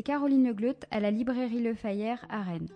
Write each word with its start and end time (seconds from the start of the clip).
c'est 0.00 0.04
Caroline 0.04 0.48
Legleut 0.48 0.78
à 0.90 0.98
la 0.98 1.10
librairie 1.10 1.60
Le 1.60 1.74
Fayère 1.74 2.24
à 2.30 2.40
Rennes. 2.40 2.70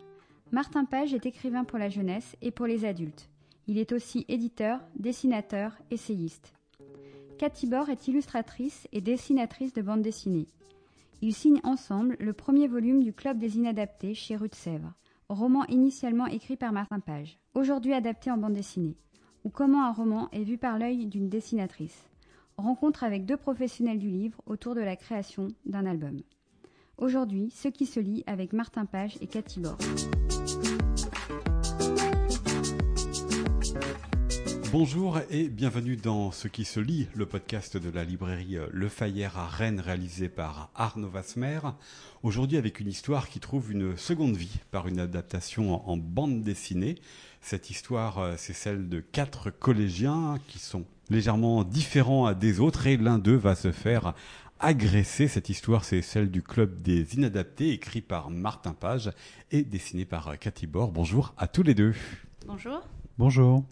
Martin 0.53 0.85
Page 0.85 1.15
est 1.15 1.25
écrivain 1.25 1.65
pour 1.65 1.79
la 1.79 1.89
jeunesse 1.89 2.37
et 2.43 2.51
pour 2.51 2.67
les 2.67 2.85
adultes. 2.85 3.31
Il 3.67 3.79
est 3.79 3.93
aussi 3.93 4.27
éditeur, 4.29 4.79
dessinateur, 4.97 5.73
essayiste. 5.91 6.53
Cathy 7.39 7.67
Bord 7.67 7.89
est 7.89 8.09
illustratrice 8.09 8.87
et 8.93 9.01
dessinatrice 9.01 9.73
de 9.73 9.81
bande 9.81 10.03
dessinée. 10.03 10.49
Ils 11.23 11.33
signent 11.33 11.63
ensemble 11.65 12.19
le 12.21 12.35
premier 12.35 12.69
volume 12.69 13.03
du 13.03 13.15
Club 13.15 13.39
des 13.39 13.57
Inadaptés 13.57 14.13
chez 14.13 14.37
Rue 14.37 14.51
de 14.51 14.55
Sèvres, 14.55 14.93
roman 15.31 15.65
initialement 15.69 16.27
écrit 16.27 16.59
par 16.59 16.75
Martin 16.75 17.01
Page, 17.01 17.39
aujourd'hui 17.55 17.95
adapté 17.95 18.31
en 18.31 18.37
bande 18.37 18.53
dessinée, 18.53 18.99
ou 19.45 19.49
comment 19.49 19.87
un 19.87 19.93
roman 19.93 20.29
est 20.33 20.45
vu 20.45 20.59
par 20.59 20.79
l'œil 20.79 21.07
d'une 21.07 21.31
dessinatrice. 21.31 22.05
Rencontre 22.59 23.03
avec 23.03 23.25
deux 23.25 23.39
professionnels 23.39 23.99
du 23.99 24.11
livre 24.11 24.43
autour 24.45 24.75
de 24.75 24.83
la 24.83 24.95
création 24.95 25.49
d'un 25.65 25.87
album. 25.87 26.21
Aujourd'hui, 26.97 27.51
ce 27.51 27.67
qui 27.67 27.87
se 27.87 27.99
lit 27.99 28.23
avec 28.27 28.53
Martin 28.53 28.87
Page 28.87 29.19
et 29.21 29.27
Cathy 29.27 29.59
Bord. 29.59 29.79
Bonjour 34.71 35.19
et 35.31 35.49
bienvenue 35.49 35.97
dans 35.97 36.31
Ce 36.31 36.47
qui 36.47 36.65
se 36.65 36.79
lit, 36.79 37.09
le 37.15 37.27
podcast 37.27 37.77
de 37.77 37.91
la 37.91 38.05
librairie 38.05 38.59
Le 38.71 38.89
Fayère 38.89 39.39
à 39.39 39.47
Rennes 39.47 39.81
réalisé 39.81 40.29
par 40.29 40.71
Arnaud 40.75 41.09
Vasmer. 41.09 41.61
Aujourd'hui 42.23 42.59
avec 42.59 42.79
une 42.79 42.89
histoire 42.89 43.29
qui 43.29 43.41
trouve 43.41 43.73
une 43.73 43.97
seconde 43.97 44.37
vie 44.37 44.61
par 44.71 44.87
une 44.87 45.01
adaptation 45.01 45.89
en 45.89 45.97
bande 45.97 46.43
dessinée. 46.43 46.97
Cette 47.41 47.71
histoire, 47.71 48.19
euh, 48.19 48.35
c'est 48.37 48.53
celle 48.53 48.89
de 48.89 49.01
quatre 49.01 49.51
collégiens 49.51 50.39
qui 50.49 50.59
sont 50.59 50.85
légèrement 51.11 51.65
différents 51.65 52.33
des 52.33 52.61
autres 52.61 52.87
et 52.87 52.97
l'un 52.97 53.19
d'eux 53.19 53.37
va 53.37 53.55
se 53.55 53.73
faire 53.73 54.15
agresser. 54.65 55.29
Cette 55.29 55.51
histoire, 55.51 55.85
c'est 55.85 56.01
celle 56.01 56.31
du 56.31 56.43
Club 56.43 56.81
des 56.81 57.15
Inadaptés, 57.15 57.71
écrit 57.73 58.01
par 58.01 58.31
Martin 58.31 58.73
Page 58.73 59.13
et 59.51 59.63
dessiné 59.63 60.07
par 60.07 60.39
Cathy 60.39 60.67
Bord. 60.67 60.91
Bonjour 60.91 61.35
à 61.37 61.47
tous 61.47 61.63
les 61.63 61.75
deux. 61.75 61.95
Bonjour. 62.47 62.81
Bonjour. 63.19 63.65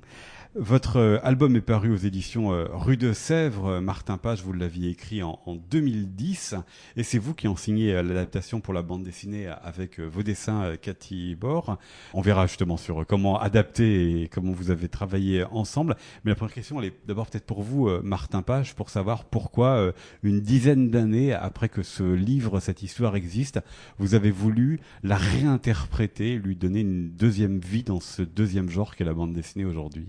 Votre 0.54 0.98
euh, 0.98 1.18
album 1.22 1.56
est 1.56 1.62
paru 1.62 1.90
aux 1.94 1.96
éditions 1.96 2.52
euh, 2.52 2.66
Rue 2.72 2.98
de 2.98 3.14
Sèvres. 3.14 3.80
Martin 3.80 4.18
Page, 4.18 4.42
vous 4.42 4.52
l'aviez 4.52 4.90
écrit 4.90 5.22
en, 5.22 5.38
2010 5.70 6.56
et 6.96 7.02
c'est 7.02 7.16
vous 7.16 7.32
qui 7.32 7.48
en 7.48 7.56
signez 7.56 7.94
euh, 7.94 8.02
l'adaptation 8.02 8.60
pour 8.60 8.74
la 8.74 8.82
bande 8.82 9.02
dessinée 9.02 9.46
avec 9.46 9.98
vos 9.98 10.22
dessins 10.22 10.76
Cathy 10.76 11.36
Bord. 11.36 11.78
On 12.12 12.20
verra 12.20 12.46
justement 12.46 12.76
sur 12.76 13.06
comment 13.06 13.40
adapter 13.40 14.20
et 14.20 14.28
comment 14.28 14.52
vous 14.52 14.70
avez 14.70 14.90
travaillé 14.90 15.42
ensemble. 15.44 15.96
Mais 16.22 16.32
la 16.32 16.34
première 16.34 16.54
question, 16.54 16.78
elle 16.82 16.88
est 16.88 16.98
d'abord 17.06 17.30
peut-être 17.30 17.46
pour 17.46 17.62
vous, 17.62 17.88
Martin 18.02 18.42
Page, 18.42 18.74
pour 18.74 18.90
savoir 18.90 19.24
pourquoi 19.24 19.92
une 20.22 20.40
dizaine 20.40 20.90
d'années 20.90 21.32
après 21.32 21.70
que 21.70 21.82
ce 21.82 22.02
livre, 22.02 22.60
cette 22.60 22.82
histoire 22.82 23.16
existe, 23.16 23.60
vous 23.98 24.14
avez 24.14 24.30
voulu 24.30 24.80
la 25.02 25.16
réinterpréter, 25.16 26.36
lui 26.36 26.56
donner 26.56 26.80
une 26.80 27.10
deuxième 27.10 27.58
vie 27.58 27.84
dans 27.84 28.00
ce 28.00 28.20
deuxième 28.20 28.68
genre 28.68 28.94
qu'est 28.96 29.04
la 29.04 29.14
bande 29.14 29.32
dessinée 29.32 29.64
aujourd'hui. 29.64 30.08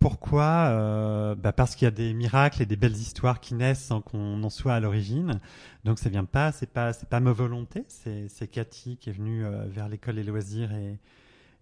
Pourquoi 0.00 0.68
euh, 0.70 1.34
bah 1.34 1.52
Parce 1.52 1.74
qu'il 1.74 1.86
y 1.86 1.88
a 1.88 1.92
des 1.92 2.12
miracles 2.12 2.62
et 2.62 2.66
des 2.66 2.76
belles 2.76 2.96
histoires 2.96 3.40
qui 3.40 3.54
naissent 3.54 3.84
sans 3.84 4.00
qu'on 4.00 4.42
en 4.42 4.50
soit 4.50 4.74
à 4.74 4.80
l'origine. 4.80 5.40
Donc 5.84 5.98
ça 5.98 6.08
vient 6.08 6.24
pas, 6.24 6.52
c'est 6.52 6.70
pas, 6.70 6.92
c'est 6.92 7.08
pas 7.08 7.20
ma 7.20 7.32
volonté. 7.32 7.84
C'est 7.88 8.48
Cathy 8.48 8.98
qui 8.98 9.10
est 9.10 9.12
venue 9.12 9.44
euh, 9.44 9.64
vers 9.66 9.88
l'école 9.88 10.16
des 10.16 10.22
loisirs 10.22 10.72
et, 10.72 10.98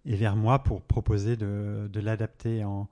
et, 0.05 0.15
vers 0.15 0.35
moi 0.35 0.59
pour 0.59 0.81
proposer 0.81 1.37
de, 1.37 1.89
de 1.91 1.99
l'adapter 1.99 2.63
en, 2.63 2.87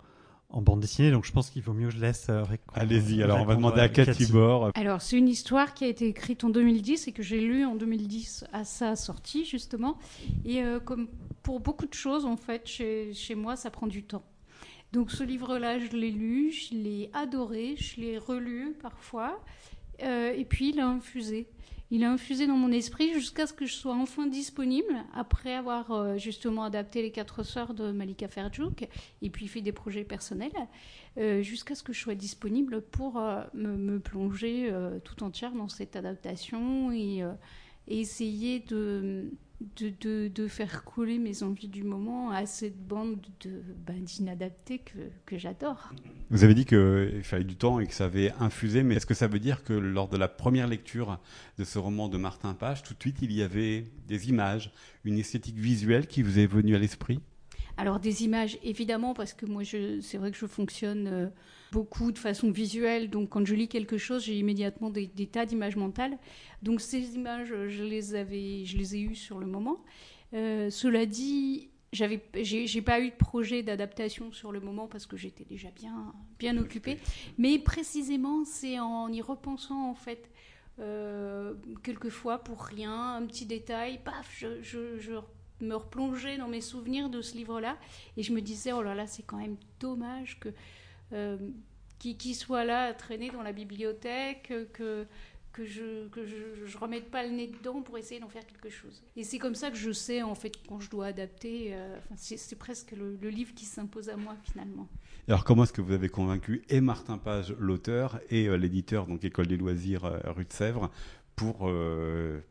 en 0.49 0.61
bande 0.61 0.79
dessinée. 0.79 1.11
Donc 1.11 1.25
je 1.25 1.31
pense 1.31 1.49
qu'il 1.49 1.61
vaut 1.61 1.73
mieux 1.73 1.89
que 1.89 1.95
je 1.95 1.99
laisse. 1.99 2.27
Euh, 2.29 2.43
Allez-y. 2.73 3.21
Alors 3.21 3.41
on 3.41 3.45
va 3.45 3.55
demander 3.55 3.81
à 3.81 3.89
Cathy, 3.89 4.31
Bord. 4.31 4.71
Alors 4.75 5.01
c'est 5.01 5.17
une 5.17 5.27
histoire 5.27 5.73
qui 5.73 5.83
a 5.83 5.87
été 5.87 6.07
écrite 6.07 6.43
en 6.45 6.49
2010 6.49 7.09
et 7.09 7.11
que 7.11 7.21
j'ai 7.21 7.41
lue 7.41 7.65
en 7.65 7.75
2010 7.75 8.45
à 8.53 8.63
sa 8.63 8.95
sortie 8.95 9.43
justement. 9.45 9.97
Et 10.45 10.63
comme 10.85 11.09
pour 11.43 11.59
beaucoup 11.59 11.85
de 11.85 11.93
choses 11.93 12.25
en 12.25 12.37
fait 12.37 12.65
chez, 12.65 13.13
chez 13.13 13.35
moi, 13.35 13.57
ça 13.57 13.69
prend 13.69 13.87
du 13.87 14.03
temps. 14.03 14.23
Donc 14.93 15.09
ce 15.09 15.23
livre-là, 15.23 15.79
je 15.79 15.97
l'ai 15.97 16.11
lu, 16.11 16.51
je 16.51 16.75
l'ai 16.75 17.09
adoré, 17.13 17.75
je 17.77 17.99
l'ai 17.99 18.19
relu 18.19 18.75
parfois, 18.79 19.43
euh, 20.03 20.31
et 20.31 20.45
puis 20.45 20.69
il 20.69 20.79
a 20.79 20.87
infusé. 20.87 21.47
Il 21.89 22.03
a 22.03 22.11
infusé 22.11 22.45
dans 22.45 22.57
mon 22.57 22.71
esprit 22.71 23.11
jusqu'à 23.11 23.47
ce 23.47 23.53
que 23.53 23.65
je 23.65 23.73
sois 23.73 23.95
enfin 23.95 24.27
disponible, 24.27 24.93
après 25.15 25.55
avoir 25.55 25.91
euh, 25.91 26.17
justement 26.17 26.63
adapté 26.63 27.01
Les 27.01 27.09
Quatre 27.09 27.41
Sœurs 27.41 27.73
de 27.73 27.91
Malika 27.91 28.27
Ferjouk, 28.27 28.87
et 29.23 29.29
puis 29.31 29.47
fait 29.47 29.61
des 29.61 29.71
projets 29.71 30.03
personnels, 30.03 30.51
euh, 31.17 31.41
jusqu'à 31.41 31.73
ce 31.73 31.81
que 31.81 31.91
je 31.91 31.99
sois 31.99 32.15
disponible 32.15 32.81
pour 32.83 33.19
me, 33.55 33.97
plonger 33.97 34.71
tout 35.03 35.23
entière 35.23 35.53
dans 35.53 35.69
cette 35.69 35.95
adaptation 35.95 36.91
et 36.91 37.23
essayer 37.87 38.59
de 38.59 39.31
de, 39.77 40.27
de, 40.27 40.47
faire 40.47 40.83
couler 40.83 41.17
mes 41.17 41.43
envies 41.43 41.67
du 41.67 41.83
moment 41.83 42.31
à 42.31 42.45
cette 42.45 42.77
bande 42.77 43.19
de 43.41 43.61
ben, 43.85 44.03
d'inadaptés 44.03 44.79
que, 44.79 44.99
que 45.25 45.37
j'adore. 45.37 45.93
Vous 46.29 46.43
avez 46.43 46.53
dit 46.53 46.65
qu'il 46.65 47.21
fallait 47.23 47.43
du 47.43 47.55
temps 47.55 47.79
et 47.79 47.87
que 47.87 47.93
ça 47.93 48.05
avait 48.05 48.31
infusé, 48.39 48.83
mais 48.83 48.95
est-ce 48.95 49.05
que 49.05 49.13
ça 49.13 49.27
veut 49.27 49.39
dire 49.39 49.63
que 49.63 49.73
lors 49.73 50.09
de 50.09 50.17
la 50.17 50.27
première 50.27 50.67
lecture 50.67 51.19
de 51.57 51.63
ce 51.63 51.79
roman 51.79 52.09
de 52.09 52.17
Martin 52.17 52.53
Page, 52.53 52.83
tout 52.83 52.93
de 52.93 52.99
suite 52.99 53.17
il 53.21 53.31
y 53.31 53.41
avait 53.41 53.85
des 54.07 54.29
images, 54.29 54.71
une 55.05 55.17
esthétique 55.17 55.57
visuelle 55.57 56.07
qui 56.07 56.21
vous 56.21 56.39
est 56.39 56.47
venue 56.47 56.75
à 56.75 56.79
l'esprit? 56.79 57.19
Alors 57.77 57.99
des 57.99 58.23
images, 58.23 58.57
évidemment, 58.63 59.13
parce 59.13 59.33
que 59.33 59.45
moi, 59.45 59.63
c'est 59.65 60.17
vrai 60.17 60.31
que 60.31 60.37
je 60.37 60.45
fonctionne 60.45 61.07
euh, 61.07 61.27
beaucoup 61.73 62.11
de 62.11 62.19
façon 62.19 62.51
visuelle. 62.51 63.09
Donc 63.09 63.29
quand 63.29 63.45
je 63.45 63.55
lis 63.55 63.67
quelque 63.67 63.97
chose, 63.97 64.23
j'ai 64.23 64.37
immédiatement 64.37 64.91
des, 64.91 65.07
tas 65.27 65.45
d'images 65.47 65.75
mentales. 65.75 66.17
Donc 66.61 66.81
ces 66.81 67.15
images, 67.15 67.53
je 67.67 67.83
les 67.83 68.13
avais, 68.13 68.63
je 68.63 68.77
les 68.77 68.95
ai 68.95 69.01
eues 69.01 69.15
sur 69.15 69.39
le 69.39 69.47
moment. 69.47 69.83
Euh, 70.33 70.69
cela 70.69 71.07
dit, 71.07 71.71
j'avais, 71.91 72.21
j'ai, 72.41 72.81
pas 72.81 72.99
eu 72.99 73.09
de 73.09 73.15
projet 73.15 73.63
d'adaptation 73.63 74.31
sur 74.31 74.51
le 74.51 74.59
moment 74.59 74.87
parce 74.87 75.07
que 75.07 75.17
j'étais 75.17 75.45
déjà 75.45 75.71
bien, 75.71 76.13
bien 76.37 76.55
occupée. 76.57 76.99
Mais 77.39 77.57
précisément, 77.57 78.45
c'est 78.45 78.79
en 78.79 79.11
y 79.11 79.21
repensant 79.21 79.89
en 79.89 79.95
fait. 79.95 80.29
Euh, 80.79 81.53
quelquefois 81.83 82.39
pour 82.39 82.63
rien, 82.63 83.15
un 83.15 83.25
petit 83.27 83.45
détail, 83.45 83.99
paf, 84.03 84.43
je, 84.61 85.19
me 85.61 85.75
replonger 85.75 86.37
dans 86.37 86.47
mes 86.47 86.61
souvenirs 86.61 87.09
de 87.09 87.21
ce 87.21 87.35
livre-là. 87.35 87.77
Et 88.17 88.23
je 88.23 88.33
me 88.33 88.41
disais, 88.41 88.73
oh 88.73 88.81
là 88.81 88.95
là, 88.95 89.05
c'est 89.05 89.23
quand 89.23 89.37
même 89.37 89.57
dommage 89.79 90.39
que 90.39 90.49
euh, 91.13 91.37
qu'il 91.99 92.35
soit 92.35 92.65
là, 92.65 92.93
traîné 92.93 93.29
dans 93.29 93.43
la 93.43 93.53
bibliothèque, 93.53 94.53
que 94.73 95.07
que 95.53 95.65
je 95.65 96.07
que 96.09 96.25
je, 96.25 96.77
remette 96.77 97.11
pas 97.11 97.23
le 97.23 97.29
nez 97.29 97.47
dedans 97.47 97.81
pour 97.83 97.97
essayer 97.97 98.19
d'en 98.19 98.27
faire 98.27 98.45
quelque 98.45 98.69
chose. 98.69 99.03
Et 99.15 99.23
c'est 99.23 99.37
comme 99.37 99.53
ça 99.53 99.69
que 99.69 99.77
je 99.77 99.91
sais 99.91 100.23
en 100.23 100.33
fait 100.33 100.51
quand 100.67 100.79
je 100.79 100.89
dois 100.89 101.05
adapter. 101.05 101.75
Euh, 101.75 101.97
c'est 102.17 102.57
presque 102.57 102.91
le, 102.91 103.29
livre 103.29 103.53
qui 103.53 103.65
s'impose 103.65 104.09
à 104.09 104.17
moi 104.17 104.35
finalement. 104.43 104.87
Alors 105.27 105.43
comment 105.43 105.63
est-ce 105.63 105.73
que 105.73 105.81
vous 105.81 105.93
avez 105.93 106.09
convaincu 106.09 106.63
et 106.69 106.81
Martin 106.81 107.17
Page, 107.17 107.55
l'auteur, 107.59 108.19
et 108.29 108.47
euh, 108.47 108.57
l'éditeur 108.57 109.05
donc 109.05 109.23
École 109.23 109.47
des 109.47 109.57
loisirs 109.57 110.03
rue 110.25 110.45
de 110.45 110.53
Sèvres 110.53 110.91
pour 111.35 111.71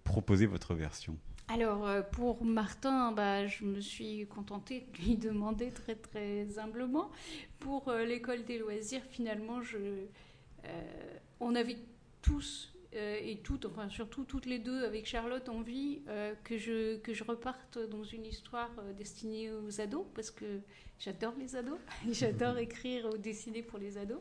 proposer 0.04 0.46
votre 0.46 0.74
version? 0.74 1.16
Alors, 1.52 1.86
euh, 1.86 2.00
pour 2.00 2.46
Martin, 2.46 3.12
bah, 3.12 3.46
je 3.46 3.66
me 3.66 3.78
suis 3.82 4.26
contentée 4.26 4.86
de 4.94 5.02
lui 5.02 5.16
demander 5.18 5.70
très 5.70 5.94
très 5.94 6.58
humblement. 6.58 7.10
Pour 7.58 7.88
euh, 7.88 8.06
l'école 8.06 8.44
des 8.44 8.56
loisirs, 8.56 9.02
finalement, 9.10 9.60
je, 9.60 9.76
euh, 9.76 11.18
on 11.40 11.54
avait 11.54 11.76
tous 12.22 12.70
et 12.94 13.38
toutes, 13.42 13.64
enfin 13.64 13.88
surtout 13.88 14.24
toutes 14.24 14.44
les 14.44 14.58
deux 14.58 14.84
avec 14.84 15.06
Charlotte, 15.06 15.48
envie 15.48 16.02
que, 16.44 16.58
je, 16.58 16.98
que 16.98 17.14
je 17.14 17.24
reparte 17.24 17.78
dans 17.88 18.04
une 18.04 18.26
histoire 18.26 18.68
destinée 18.98 19.50
aux 19.50 19.80
ados, 19.80 20.04
parce 20.14 20.30
que 20.30 20.60
j'adore 20.98 21.32
les 21.38 21.56
ados, 21.56 21.78
j'adore 22.10 22.58
écrire 22.58 23.06
ou 23.06 23.16
dessiner 23.16 23.62
pour 23.62 23.78
les 23.78 23.96
ados. 23.96 24.20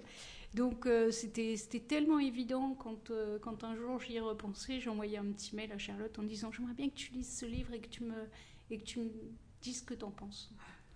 Donc 0.54 0.86
euh, 0.86 1.12
c'était 1.12 1.56
tellement 1.88 2.20
évident 2.20 2.76
quand, 2.78 3.10
euh, 3.10 3.40
quand 3.42 3.64
un 3.64 3.76
jour 3.76 4.02
j'y 4.02 4.18
ai 4.18 4.20
repensé, 4.20 4.82
j'ai 4.82 4.90
envoyé 4.90 5.18
un 5.18 5.26
petit 5.26 5.56
mail 5.56 5.72
à 5.72 5.78
Charlotte 5.78 6.18
en 6.20 6.24
disant 6.24 6.52
j'aimerais 6.52 6.74
bien 6.74 6.90
que 6.90 6.96
tu 6.96 7.14
lises 7.14 7.38
ce 7.38 7.46
livre 7.46 7.74
et 7.74 7.80
que 7.80 7.88
tu 7.88 8.04
me, 8.04 8.28
et 8.70 8.78
que 8.78 8.84
tu 8.84 9.00
me 9.00 9.10
dises 9.62 9.80
ce 9.80 9.84
que 9.84 9.94
tu 9.94 10.04
en 10.04 10.12
penses. 10.12 10.52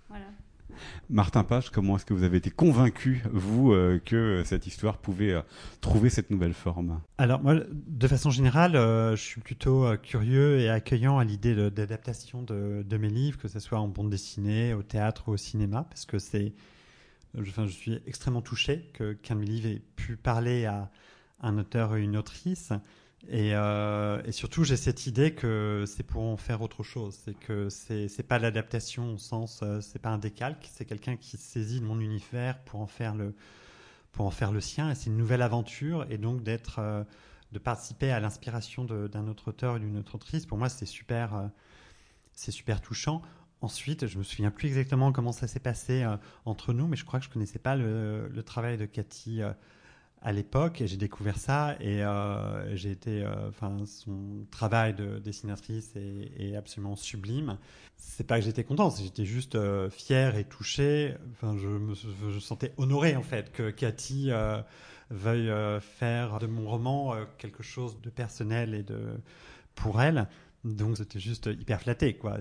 Voilà. 0.10 0.25
Martin 1.12 1.44
Page, 1.44 1.69
comment 1.69 1.96
est-ce 1.96 2.06
que 2.06 2.13
vous 2.16 2.24
avez 2.24 2.38
été 2.38 2.50
convaincu, 2.50 3.24
vous, 3.31 3.72
euh, 3.72 4.00
que 4.04 4.42
cette 4.44 4.66
histoire 4.66 4.98
pouvait 4.98 5.36
trouver 5.80 6.10
cette 6.10 6.31
nouvelle 6.31 6.56
forme? 6.56 7.00
Alors 7.19 7.42
moi, 7.42 7.56
de 7.72 8.08
façon 8.08 8.31
générale, 8.31 8.74
je 8.74 9.22
suis 9.22 9.40
plutôt 9.40 9.86
curieux 10.00 10.60
et 10.60 10.69
accueillant 10.69 11.19
à 11.19 11.24
l'idée 11.24 11.69
d'adaptation 11.69 12.42
de, 12.42 12.84
de, 12.84 12.98
mes 12.98 13.10
livres, 13.10 13.38
que 13.38 13.48
ce 13.48 13.60
soit 13.60 13.80
en 13.80 13.88
bande 13.88 14.10
dessinée, 14.10 14.74
au 14.74 14.81
théâtre 14.81 15.30
ou 15.30 15.34
au 15.34 15.38
cinéma, 15.38 15.86
parce 15.88 16.06
que 16.06 16.18
c'est 16.18 16.56
je, 17.44 17.68
suis 17.68 18.02
extrêmement 18.06 18.42
touché 18.42 18.90
que 18.94 19.14
qu'un 19.14 19.36
de 19.36 19.42
mes 19.42 19.46
livres 19.46 19.68
ait 19.68 19.82
pu 19.96 20.16
parler 20.16 20.66
à 20.66 20.90
un 21.42 21.58
auteur 21.58 21.92
ou 21.92 21.96
une 21.96 22.18
autrice. 22.18 22.72
Et, 23.28 23.56
euh, 23.56 24.22
et 24.26 24.32
surtout, 24.32 24.64
j'ai 24.64 24.78
cette 24.78 25.08
idée 25.08 25.34
que 25.34 25.86
c'est 25.88 26.04
pour 26.04 26.24
en 26.24 26.38
faire 26.38 26.62
autre 26.62 26.84
chose. 26.84 27.18
C'est 27.26 27.34
que 27.34 27.70
c'est 27.70 28.08
c'est 28.08 28.24
pas 28.24 28.38
l'adaptation 28.38 29.14
au 29.14 29.18
sens, 29.18 29.62
euh, 29.64 29.82
c'est 29.82 30.00
pas 30.00 30.10
un 30.10 30.18
décalque. 30.18 30.70
C'est 30.72 30.86
quelqu'un 30.86 31.18
qui 31.18 31.38
saisit 31.38 31.82
mon 31.82 32.00
univers 32.00 32.60
pour 32.66 32.82
en 32.82 32.88
faire 32.88 33.16
le 33.16 33.34
pour 34.12 34.26
en 34.26 34.32
faire 34.32 34.52
le 34.52 34.62
sien. 34.62 34.92
Et 34.92 34.96
c'est 34.96 35.10
une 35.10 35.18
nouvelle 35.18 35.42
aventure. 35.42 36.06
Et 36.10 36.18
donc 36.18 36.44
d'être 36.44 36.80
euh, 36.80 37.04
de 37.52 37.60
participer 37.60 38.12
à 38.12 38.20
l'inspiration 38.20 38.86
d'un 38.86 39.28
autre 39.28 39.50
auteur 39.50 39.76
ou 39.76 39.80
d'une 39.80 39.98
autre 39.98 40.16
autrice, 40.16 40.46
pour 40.46 40.58
moi, 40.58 40.68
c'est 40.68 40.86
super, 40.86 41.50
c'est 42.34 42.52
super 42.52 42.82
touchant. 42.82 43.22
Ensuite, 43.62 44.07
je 44.07 44.18
me 44.18 44.24
souviens 44.24 44.52
plus 44.52 44.68
exactement 44.68 45.12
comment 45.12 45.31
ça 45.31 45.48
s'est 45.48 45.60
passé 45.60 46.06
entre 46.46 46.74
nous, 46.74 46.88
mais 46.88 46.98
je 46.98 47.06
crois 47.06 47.19
que 47.19 47.25
je 47.25 47.31
connaissais 47.31 47.60
pas 47.60 47.75
le, 47.75 48.42
travail 48.44 48.78
de 48.78 48.86
Cathy 48.86 49.42
à 50.25 50.31
l'époque 50.31 50.81
et 50.81 50.88
j'ai 50.88 50.98
découvert 50.98 51.38
ça 51.38 51.75
et 51.80 52.04
euh, 52.04 52.75
j'ai 52.75 52.90
été 52.90 53.24
euh, 53.24 53.50
enfin 53.50 53.78
son 53.86 54.48
travail 54.50 54.96
de 54.96 55.19
dessinatrice 55.19 55.96
est, 55.96 56.56
absolument 56.56 56.96
sublime. 56.96 57.60
C'est 57.96 58.25
pas 58.25 58.40
que 58.40 58.46
j'étais 58.46 58.63
content 58.63 58.90
j'étais 58.90 59.24
juste 59.24 59.54
euh, 59.54 59.88
fier 59.92 60.36
et 60.36 60.44
touché. 60.44 61.13
Enfin 61.34 61.56
je 61.60 61.68
me 61.68 62.40
sentais 62.40 62.74
honoré 62.78 63.16
en 63.16 63.22
fait 63.22 63.51
que 63.51 63.69
Cathy 63.69 64.31
veuille 65.12 65.51
faire 65.80 66.40
de 66.40 66.48
mon 66.48 66.68
roman 66.68 67.13
quelque 67.38 67.62
chose 67.62 68.01
de 68.01 68.10
personnel 68.10 68.74
et 68.74 68.81
de 68.81 69.00
pour 69.75 70.01
elle. 70.01 70.28
Donc 70.63 70.98
c'était 70.98 71.19
juste 71.19 71.46
hyper 71.46 71.81
flatté 71.81 72.16
quoi 72.16 72.40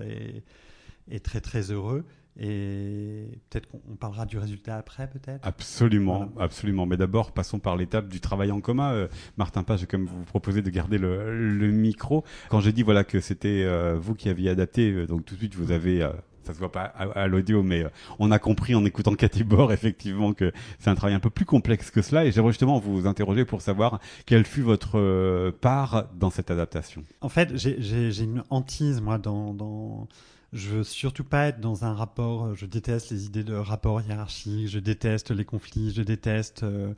et 1.11 1.21
très 1.21 1.41
très 1.41 1.71
heureux 1.71 2.05
et 2.39 3.29
peut-être 3.49 3.69
qu'on 3.69 3.95
parlera 3.95 4.27
du 4.27 4.39
résultat 4.39 4.77
après, 4.77 5.09
peut-être? 5.09 5.47
Absolument, 5.47 6.33
absolument. 6.39 6.85
Mais 6.85 6.97
d'abord, 6.97 7.31
passons 7.33 7.61
par 7.61 7.77
l'étape 7.77 8.09
du 8.09 8.21
travail 8.21 8.51
en 8.51 8.61
commun. 8.61 8.93
Euh, 8.93 9.09
Martin 9.37 9.62
Page, 9.62 9.87
même 9.93 10.06
vous 10.06 10.25
proposer 10.25 10.61
de 10.61 10.71
garder 10.71 10.99
le, 10.99 11.71
micro. 11.71 12.25
Quand 12.51 12.61
j'ai 12.61 12.73
dit 12.73 12.83
voilà 12.83 13.05
que 13.05 13.21
c'était 13.21 13.62
euh, 13.65 13.97
vous 13.99 14.15
qui 14.15 14.29
aviez 14.29 14.51
adapté, 14.51 14.91
euh, 14.91 15.06
donc 15.06 15.25
tout 15.25 15.35
de 15.35 15.41
suite 15.41 15.55
vous 15.55 15.71
avez 15.71 16.09
ça 16.43 16.53
se 16.53 16.59
voit 16.59 16.73
pas 16.73 16.83
à, 16.83 17.27
l'audio, 17.27 17.62
mais 17.62 17.87
on 18.19 18.31
a 18.31 18.39
compris 18.39 18.75
en 18.75 18.85
écoutant 18.85 19.15
Cathy 19.15 19.45
Bor 19.45 19.73
effectivement 19.73 20.35
que 20.35 20.53
c'est 20.79 20.91
un 20.91 20.95
travail 20.95 21.15
un 21.15 21.21
peu 21.21 21.31
plus 21.31 21.47
complexe 21.47 21.91
que 21.91 22.03
cela. 22.03 22.27
Et 22.27 22.33
j'aimerais 22.33 22.53
justement 22.53 22.79
vous 22.79 23.06
interroger 23.06 23.45
pour 23.45 23.62
savoir 23.62 23.99
quelle 24.27 24.45
fut 24.45 24.61
votre 24.61 25.51
part 25.61 26.09
dans 26.19 26.31
cette 26.31 26.51
adaptation. 26.51 27.05
En 27.23 27.31
fait, 27.31 27.56
j'ai 27.56 28.23
une 28.23 28.43
hantise 28.51 29.01
moi 29.01 29.19
dans, 29.19 29.55
dans 29.55 30.09
je 30.55 30.69
veux 30.69 30.85
surtout 30.85 31.25
pas 31.25 31.49
être 31.49 31.61
dans 31.61 31.85
un 31.85 31.93
rapport. 31.93 32.47
Euh, 32.47 32.55
je 32.55 32.65
déteste 32.65 33.11
les 33.11 33.27
idées 33.27 33.43
de 33.43 33.55
rapport 33.55 34.01
hiérarchique. 34.01 34.69
Je 34.69 34.79
déteste 34.79 35.33
les 35.33 35.45
conflits. 35.45 35.93
Je 35.93 36.03
déteste 36.03 36.62
euh, 36.62 36.95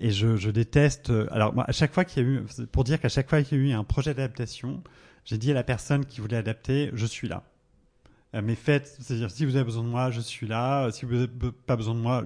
et 0.00 0.10
je, 0.10 0.50
déteste. 0.50 1.10
Euh, 1.10 1.28
alors 1.30 1.54
moi, 1.54 1.64
à 1.68 1.72
chaque 1.72 1.94
fois 1.94 2.04
qu'il 2.04 2.22
y 2.22 2.26
a 2.26 2.28
eu, 2.28 2.44
pour 2.72 2.82
dire 2.82 3.00
qu'à 3.00 3.08
chaque 3.08 3.30
fois 3.30 3.42
qu'il 3.42 3.58
y 3.58 3.60
a 3.60 3.64
eu 3.64 3.72
un 3.72 3.84
projet 3.84 4.12
d'adaptation, 4.12 4.82
j'ai 5.24 5.38
dit 5.38 5.52
à 5.52 5.54
la 5.54 5.62
personne 5.62 6.04
qui 6.04 6.20
voulait 6.20 6.36
adapter, 6.36 6.90
je 6.94 7.06
suis 7.06 7.28
là. 7.28 7.44
mais 8.34 8.56
faites, 8.56 8.96
c'est-à-dire 9.00 9.30
si 9.30 9.44
vous 9.44 9.54
avez 9.54 9.64
besoin 9.64 9.84
de 9.84 9.88
moi, 9.88 10.10
je 10.10 10.20
suis 10.20 10.48
là. 10.48 10.90
Si 10.90 11.04
vous 11.06 11.14
n'avez 11.14 11.28
pas 11.66 11.76
besoin 11.76 11.94
de 11.94 12.00
moi, 12.00 12.24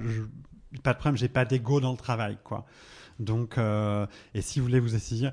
pas 0.82 0.94
de 0.94 0.98
problème. 0.98 1.18
J'ai 1.18 1.28
pas 1.28 1.44
d'ego 1.44 1.80
dans 1.80 1.92
le 1.92 1.98
travail, 1.98 2.38
quoi. 2.42 2.64
Donc, 3.18 3.58
et 3.58 4.40
si 4.40 4.60
vous 4.60 4.66
voulez 4.66 4.80
vous 4.80 4.94
essayer 4.94 5.28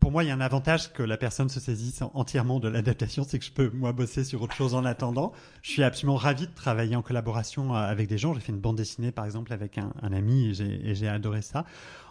pour 0.00 0.12
moi, 0.12 0.24
il 0.24 0.28
y 0.28 0.30
a 0.30 0.34
un 0.34 0.40
avantage 0.40 0.92
que 0.92 1.02
la 1.02 1.16
personne 1.16 1.48
se 1.48 1.60
saisisse 1.60 2.02
entièrement 2.14 2.60
de 2.60 2.68
l'adaptation, 2.68 3.24
c'est 3.24 3.38
que 3.38 3.44
je 3.44 3.52
peux, 3.52 3.70
moi, 3.70 3.92
bosser 3.92 4.24
sur 4.24 4.42
autre 4.42 4.54
chose 4.54 4.74
en 4.74 4.84
attendant. 4.84 5.32
Je 5.62 5.70
suis 5.70 5.82
absolument 5.82 6.16
ravi 6.16 6.46
de 6.46 6.54
travailler 6.54 6.96
en 6.96 7.02
collaboration 7.02 7.74
euh, 7.74 7.78
avec 7.78 8.08
des 8.08 8.18
gens. 8.18 8.34
J'ai 8.34 8.40
fait 8.40 8.52
une 8.52 8.60
bande 8.60 8.76
dessinée, 8.76 9.12
par 9.12 9.24
exemple, 9.24 9.52
avec 9.52 9.78
un, 9.78 9.92
ami 10.12 10.50
et 10.60 10.94
j'ai 10.94 11.08
adoré 11.08 11.42
ça. 11.42 11.64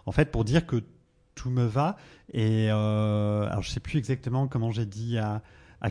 En 0.06 0.12
fait, 0.12 0.32
pour 0.32 0.44
dire 0.44 0.66
que 0.66 0.84
tout 1.36 1.50
me 1.50 1.66
va. 1.66 1.98
Et 2.34 2.68
euh, 2.70 3.48
alors, 3.48 3.62
je 3.62 3.70
sais 3.70 3.80
plus 3.80 3.98
exactement 3.98 4.48
comment 4.48 4.72
j'ai 4.72 4.86
dit 4.86 5.18
à, 5.18 5.42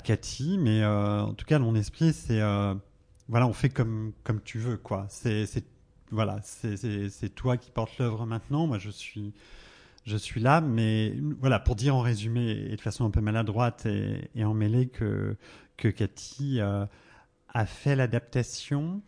Cathy, 0.03 0.59
mais 0.59 0.83
euh, 0.83 1.23
en 1.23 1.35
tout 1.35 1.47
cas, 1.47 1.59
mon 1.59 1.75
esprit, 1.75 2.13
c'est 2.13 2.41
voilà, 3.29 3.49
on 3.49 3.53
fait 3.53 3.71
comme 3.71 4.13
comme 4.23 4.41
tu 4.41 4.59
veux, 4.59 4.77
quoi. 4.77 5.07
C'est 5.09 5.47
voilà, 6.11 6.39
c'est 6.43 7.35
toi 7.35 7.57
qui 7.57 7.71
portes 7.71 7.99
l'œuvre 7.99 8.27
maintenant. 8.27 8.67
Moi, 8.67 8.79
je 8.79 8.91
suis 8.91 9.33
je 10.07 10.17
suis 10.17 10.41
là, 10.41 10.61
mais 10.61 11.15
voilà, 11.41 11.59
pour 11.59 11.75
dire 11.75 11.97
en 11.97 12.01
résumé 12.01 12.69
et 12.71 12.77
de 12.77 12.81
façon 12.81 13.05
un 13.05 13.11
peu 13.11 13.21
maladroite 13.21 13.87
et, 13.87 14.31
et 14.37 14.45
emmêlée 14.45 14.87
que, 14.87 15.37
que 15.77 15.89
Cathy 15.89 16.61
euh, 16.61 16.87
a 17.53 17.67
fait 17.67 17.97
l'adaptation, 17.97 19.03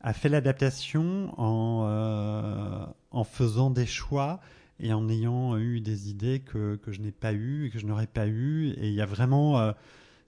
a 0.00 0.12
fait 0.12 0.28
l'adaptation 0.28 1.32
en, 1.40 1.86
euh, 1.88 2.84
en 3.12 3.22
faisant 3.22 3.70
des 3.70 3.86
choix 3.86 4.40
et 4.80 4.92
en 4.92 5.08
ayant 5.08 5.56
eu 5.56 5.80
des 5.80 6.10
idées 6.10 6.40
que, 6.40 6.74
que 6.76 6.90
je 6.90 7.00
n'ai 7.00 7.12
pas 7.12 7.32
eues 7.32 7.66
et 7.66 7.70
que 7.70 7.78
je 7.78 7.86
n'aurais 7.86 8.08
pas 8.08 8.26
eues. 8.26 8.70
Et 8.70 8.88
il 8.88 8.94
y 8.94 9.02
a 9.02 9.06
vraiment 9.06 9.60
euh, 9.60 9.70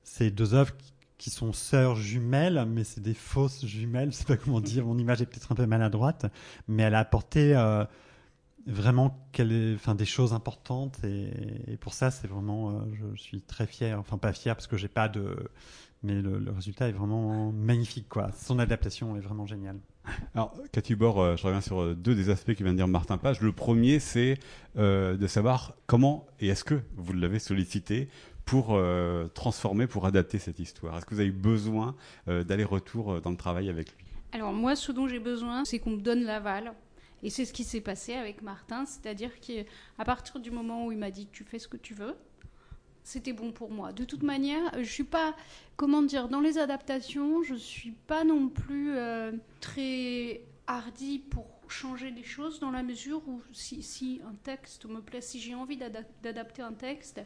ces 0.05 0.31
deux 0.31 0.55
œuvres 0.55 0.75
qui, 1.19 1.31
sont 1.31 1.53
sœurs 1.53 1.95
jumelles, 1.95 2.65
mais 2.69 2.83
c'est 2.83 3.01
des 3.01 3.15
fausses 3.15 3.65
jumelles, 3.65 4.11
je 4.13 4.17
sais 4.17 4.25
pas 4.25 4.37
comment 4.37 4.61
dire, 4.61 4.85
mon 4.85 4.99
image 4.99 5.23
est 5.23 5.27
peut-être 5.27 5.51
un 5.51 5.55
peu 5.55 5.67
maladroite, 5.67 6.27
mais 6.67 6.83
elle 6.83 6.97
a 6.97 6.99
apporté 6.99 7.55
vraiment 8.67 9.29
est, 9.39 9.75
enfin, 9.75 9.95
des 9.95 10.05
choses 10.05 10.33
importantes 10.33 10.99
et, 11.05 11.77
pour 11.81 11.95
ça 11.95 12.11
c'est 12.11 12.29
vraiment 12.29 12.71
euh, 12.71 12.81
je, 12.95 13.21
suis 13.21 13.43
très 13.43 13.67
fier. 13.67 13.99
Enfin 13.99 14.19
pas 14.19 14.33
fier 14.33 14.55
parce 14.55 14.67
que 14.67 14.77
j'ai 14.77 14.89
pas 14.89 15.09
de 15.09 15.37
mais 16.05 16.21
le, 16.21 16.51
résultat 16.51 16.89
est 16.89 16.93
vraiment 16.93 17.53
magnifique 17.53 18.09
quoi. 18.09 18.31
Son 18.37 18.59
adaptation 18.59 19.17
est 19.17 19.21
vraiment 19.21 19.47
géniale. 19.47 19.79
Alors 20.35 20.55
Cathy 20.73 20.95
Bor 20.95 21.21
euh, 21.21 21.37
je 21.37 21.47
reviens 21.47 21.61
sur 21.61 21.81
euh, 21.81 21.95
deux 21.95 22.15
des 22.15 22.31
aspects 22.31 22.55
qui 22.55 22.63
vient 22.63 22.73
de 22.73 22.79
dire 22.79 22.89
Martin 22.89 23.19
Page. 23.19 23.41
Le 23.41 23.53
premier 23.53 23.99
c'est 23.99 24.39
de 24.77 25.27
savoir 25.27 25.75
comment 25.87 26.27
et 26.41 26.49
est-ce 26.49 26.65
que 26.65 26.81
vous 26.97 27.13
l'avez 27.13 27.39
sollicité 27.39 28.09
pour 28.45 28.77
transformer 29.35 29.87
pour 29.87 30.05
adapter 30.05 30.39
cette 30.39 30.59
histoire. 30.59 30.97
Est-ce 30.97 31.07
que 31.07 31.15
vous 31.15 31.21
avez 31.21 31.29
eu 31.29 31.33
besoin 31.33 31.95
d'aller-retour 32.27 33.21
dans 33.21 33.31
le 33.31 33.37
travail 33.37 33.69
avec 33.69 33.91
lui? 33.91 34.05
Alors 34.33 34.53
moi 34.53 34.75
ce 34.75 34.91
dont 34.91 35.07
j'ai 35.07 35.21
besoin 35.21 35.65
c'est 35.65 35.79
qu'on 35.79 35.91
me 35.91 36.01
donne 36.01 36.25
l'aval 36.25 36.73
et 37.23 37.31
c'est 37.31 37.45
ce 37.45 37.53
qui 37.53 37.65
s'est 37.65 37.81
passé 37.81 38.15
avec 38.15 38.43
Martin, 38.43 38.85
c'est-à-dire 38.85 39.39
qu'à 39.41 40.05
partir 40.05 40.41
du 40.41 40.51
moment 40.51 40.87
où 40.87 40.93
il 40.93 40.99
m'a 40.99 41.11
dit 41.11 41.29
tu 41.33 41.45
fais 41.45 41.59
ce 41.59 41.69
que 41.69 41.77
tu 41.77 41.95
veux, 41.95 42.17
c'était 43.05 43.33
bon 43.33 43.53
pour 43.53 43.71
moi. 43.71 43.93
De 43.93 44.05
toute 44.05 44.23
manière, 44.23 44.73
je 44.79 44.89
suis 44.89 45.05
pas, 45.05 45.35
comment 45.77 46.03
dire, 46.03 46.29
dans 46.29 46.41
les 46.41 46.59
adaptations, 46.59 47.43
je 47.43 47.55
suis 47.55 47.93
pas 47.93 48.25
non 48.25 48.49
plus 48.49 48.97
euh, 48.97 49.33
très 49.61 50.43
hardie 50.67 51.19
pour 51.19 51.47
changer 51.69 52.11
les 52.11 52.23
choses 52.23 52.61
dans 52.61 52.71
la 52.71 52.83
mesure 52.83 53.27
où 53.27 53.41
si, 53.53 54.21
un 54.25 54.35
texte 54.43 54.85
me 54.85 55.01
plaît, 55.01 55.21
si 55.21 55.41
j'ai 55.41 55.55
envie 55.55 55.77
d'adapter 55.77 56.63
un 56.63 56.75
texte, 56.75 57.21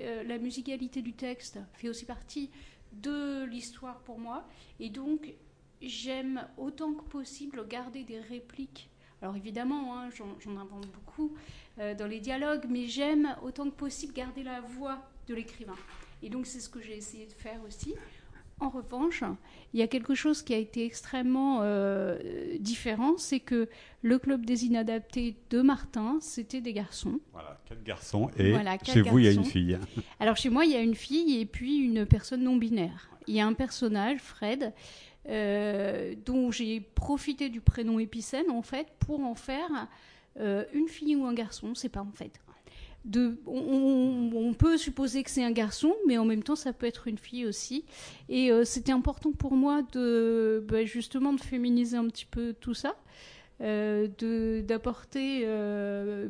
euh, 0.00 0.22
la 0.22 0.38
musicalité 0.38 1.02
du 1.02 1.12
texte 1.12 1.58
fait 1.74 1.88
aussi 1.88 2.06
partie 2.06 2.50
de 2.92 3.44
l'histoire 3.44 4.00
pour 4.00 4.18
moi. 4.18 4.46
Et 4.80 4.88
donc, 4.88 5.34
j'aime 5.82 6.46
autant 6.56 6.92
que 6.94 7.04
possible 7.04 7.66
garder 7.68 8.04
des 8.04 8.20
répliques 8.20 8.88
alors 9.20 9.36
évidemment, 9.36 9.98
hein, 9.98 10.10
j'en 10.10 10.56
invente 10.56 10.86
beaucoup 10.88 11.34
euh, 11.78 11.94
dans 11.94 12.06
les 12.06 12.20
dialogues, 12.20 12.66
mais 12.68 12.86
j'aime 12.86 13.34
autant 13.42 13.64
que 13.64 13.74
possible 13.74 14.12
garder 14.12 14.42
la 14.42 14.60
voix 14.60 14.98
de 15.26 15.34
l'écrivain. 15.34 15.76
Et 16.22 16.30
donc 16.30 16.46
c'est 16.46 16.60
ce 16.60 16.68
que 16.68 16.80
j'ai 16.80 16.96
essayé 16.96 17.26
de 17.26 17.32
faire 17.32 17.60
aussi. 17.66 17.94
En 18.60 18.70
revanche, 18.70 19.22
il 19.72 19.78
y 19.78 19.84
a 19.84 19.86
quelque 19.86 20.16
chose 20.16 20.42
qui 20.42 20.52
a 20.52 20.56
été 20.56 20.84
extrêmement 20.84 21.60
euh, 21.62 22.18
différent, 22.58 23.16
c'est 23.16 23.38
que 23.38 23.68
le 24.02 24.18
club 24.18 24.44
des 24.44 24.64
inadaptés 24.64 25.36
de 25.50 25.62
Martin, 25.62 26.18
c'était 26.20 26.60
des 26.60 26.72
garçons. 26.72 27.20
Voilà, 27.32 27.60
quatre 27.68 27.84
garçons. 27.84 28.30
Et 28.36 28.52
chez 28.84 29.02
vous, 29.02 29.20
il 29.20 29.26
y 29.26 29.28
a 29.28 29.32
une 29.32 29.44
fille. 29.44 29.78
Alors 30.18 30.36
chez 30.36 30.50
moi, 30.50 30.64
il 30.64 30.72
y 30.72 30.76
a 30.76 30.80
une 30.80 30.96
fille 30.96 31.40
et 31.40 31.46
puis 31.46 31.76
une 31.76 32.04
personne 32.04 32.42
non 32.42 32.56
binaire. 32.56 33.10
Il 33.28 33.34
y 33.34 33.40
a 33.40 33.46
un 33.46 33.52
personnage, 33.52 34.18
Fred, 34.18 34.72
euh, 35.28 36.14
dont 36.24 36.50
j'ai 36.50 36.80
profité 36.80 37.50
du 37.50 37.60
prénom 37.60 37.98
épicène 37.98 38.50
en 38.50 38.62
fait 38.62 38.86
pour 38.98 39.20
en 39.20 39.34
faire 39.34 39.88
euh, 40.40 40.64
une 40.72 40.88
fille 40.88 41.16
ou 41.16 41.26
un 41.26 41.34
garçon, 41.34 41.74
c'est 41.74 41.90
pas 41.90 42.00
en 42.00 42.12
fait. 42.12 42.40
De, 43.04 43.38
on, 43.46 44.54
peut 44.58 44.76
supposer 44.76 45.22
que 45.22 45.30
c'est 45.30 45.44
un 45.44 45.52
garçon, 45.52 45.94
mais 46.06 46.18
en 46.18 46.24
même 46.24 46.42
temps 46.42 46.56
ça 46.56 46.72
peut 46.72 46.86
être 46.86 47.08
une 47.08 47.18
fille 47.18 47.46
aussi. 47.46 47.84
Et 48.28 48.50
euh, 48.50 48.64
c'était 48.64 48.92
important 48.92 49.32
pour 49.32 49.54
moi 49.54 49.82
de 49.92 50.64
bah, 50.66 50.84
justement 50.84 51.32
de 51.32 51.40
féminiser 51.40 51.96
un 51.96 52.06
petit 52.06 52.26
peu 52.26 52.54
tout 52.58 52.74
ça, 52.74 52.96
d'apporter 53.60 55.46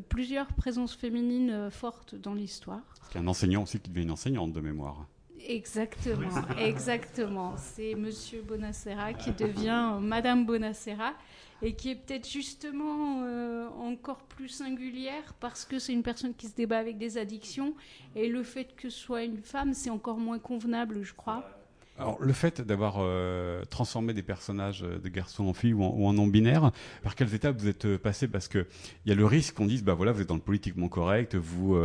plusieurs 0.09 0.47
présences 0.53 0.95
féminines 0.95 1.69
fortes 1.71 2.15
dans 2.15 2.33
l'histoire. 2.33 2.81
C'est 3.11 3.19
un 3.19 3.27
enseignant 3.27 3.63
aussi 3.63 3.79
qui 3.79 3.89
devient 3.89 4.03
une 4.03 4.11
enseignante 4.11 4.51
de 4.51 4.61
mémoire. 4.61 5.07
Exactement, 5.47 6.29
exactement. 6.59 7.55
C'est 7.57 7.95
Monsieur 7.95 8.41
Bonacera 8.41 9.13
qui 9.13 9.31
devient 9.31 9.97
Madame 10.01 10.45
Bonacera 10.45 11.13
et 11.61 11.73
qui 11.73 11.91
est 11.91 11.95
peut-être 11.95 12.27
justement 12.27 13.23
euh, 13.23 13.67
encore 13.79 14.23
plus 14.23 14.49
singulière 14.49 15.33
parce 15.39 15.65
que 15.65 15.79
c'est 15.79 15.93
une 15.93 16.03
personne 16.03 16.33
qui 16.33 16.47
se 16.47 16.55
débat 16.55 16.77
avec 16.77 16.97
des 16.97 17.17
addictions 17.17 17.75
et 18.15 18.29
le 18.29 18.43
fait 18.43 18.75
que 18.75 18.89
ce 18.89 18.99
soit 18.99 19.23
une 19.23 19.41
femme, 19.41 19.73
c'est 19.73 19.89
encore 19.89 20.17
moins 20.17 20.39
convenable, 20.39 21.03
je 21.03 21.13
crois. 21.13 21.58
Alors, 21.99 22.17
le 22.21 22.31
fait 22.31 22.61
d'avoir 22.61 22.95
euh, 22.99 23.65
transformé 23.65 24.13
des 24.13 24.23
personnages 24.23 24.83
euh, 24.83 24.99
de 24.99 25.09
garçons 25.09 25.47
en 25.47 25.53
filles 25.53 25.73
ou 25.73 25.83
en, 25.83 26.13
non-binaires, 26.13 26.71
par 27.03 27.13
quelles 27.13 27.35
étapes 27.35 27.59
vous 27.59 27.67
êtes 27.67 27.83
euh, 27.83 27.97
passé? 27.97 28.29
Parce 28.29 28.47
qu'il 28.47 28.65
y 29.05 29.11
a 29.11 29.15
le 29.15 29.25
risque 29.25 29.55
qu'on 29.55 29.65
dise, 29.65 29.83
bah 29.83 29.95
voilà, 29.95 30.13
vous 30.13 30.21
êtes 30.21 30.29
dans 30.29 30.35
le 30.35 30.39
politiquement 30.39 30.87
correct, 30.87 31.35
vous 31.35 31.77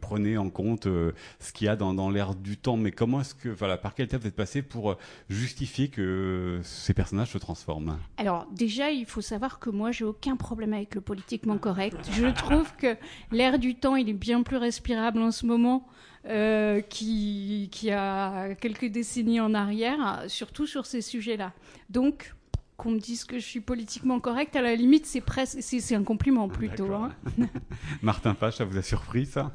prenez 0.00 0.38
en 0.38 0.48
compte 0.48 0.84
ce 0.84 1.52
qu'il 1.52 1.66
y 1.66 1.68
a 1.68 1.76
dans, 1.76 1.92
dans 1.92 2.08
l'air 2.08 2.34
du 2.34 2.56
temps, 2.56 2.78
mais 2.78 2.92
comment 2.92 3.20
est-ce 3.20 3.34
que, 3.34 3.50
voilà, 3.50 3.76
par 3.76 3.94
quelle 3.94 4.06
étape 4.06 4.22
vous 4.22 4.28
êtes 4.28 4.36
passé 4.36 4.62
pour 4.62 4.96
justifier 5.28 5.88
que 5.88 6.60
ces 6.62 6.94
personnages 6.94 7.30
se 7.32 7.38
transforment? 7.38 7.98
Alors, 8.16 8.46
déjà, 8.52 8.90
il 8.90 9.04
faut 9.04 9.20
savoir 9.20 9.58
que 9.58 9.68
moi, 9.68 9.92
j'ai 9.92 10.04
aucun 10.04 10.36
problème 10.36 10.72
avec 10.72 10.94
le 10.94 11.02
politiquement 11.02 11.58
correct. 11.58 11.96
Je 12.12 12.26
trouve 12.28 12.72
que 12.76 12.96
l'air 13.30 13.58
du 13.58 13.74
temps, 13.74 13.96
il 13.96 14.08
est 14.08 14.14
bien 14.14 14.42
plus 14.42 14.56
respirable 14.56 15.20
en 15.20 15.30
ce 15.30 15.44
moment 15.44 15.86
euh, 16.26 16.80
qui, 16.80 17.68
qui 17.72 17.90
a 17.90 18.54
quelques 18.54 18.86
décennies 18.86 19.40
en 19.40 19.54
arrière, 19.54 20.24
surtout 20.28 20.66
sur 20.66 20.86
ces 20.86 21.00
sujets-là. 21.00 21.52
Donc, 21.90 22.34
qu'on 22.76 22.90
me 22.92 22.98
dise 22.98 23.24
que 23.24 23.38
je 23.38 23.44
suis 23.44 23.60
politiquement 23.60 24.18
correcte, 24.20 24.56
à 24.56 24.62
la 24.62 24.74
limite, 24.74 25.06
c'est 25.06 25.20
presque, 25.20 25.58
c'est 25.60 25.94
un 25.94 26.02
compliment 26.02 26.48
plutôt. 26.48 26.92
Hein. 26.92 27.12
Martin 28.02 28.34
Page, 28.34 28.56
ça 28.56 28.64
vous 28.64 28.76
a 28.76 28.82
surpris 28.82 29.26
ça? 29.26 29.52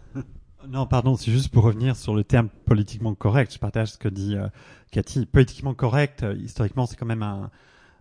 Non, 0.68 0.86
pardon, 0.86 1.16
c'est 1.16 1.32
juste 1.32 1.50
pour 1.50 1.64
revenir 1.64 1.96
sur 1.96 2.16
le 2.16 2.24
terme 2.24 2.50
politiquement 2.66 3.16
correct. 3.16 3.54
Je 3.54 3.60
partage 3.60 3.94
ce 3.94 3.98
que 3.98 4.10
dit 4.10 4.36
euh, 4.36 4.48
Cathy. 4.92 5.26
Politiquement 5.26 5.74
correct, 5.74 6.24
euh, 6.24 6.36
historiquement, 6.36 6.86
c'est 6.86 6.96
quand 6.96 7.06
même 7.06 7.24
un, 7.24 7.50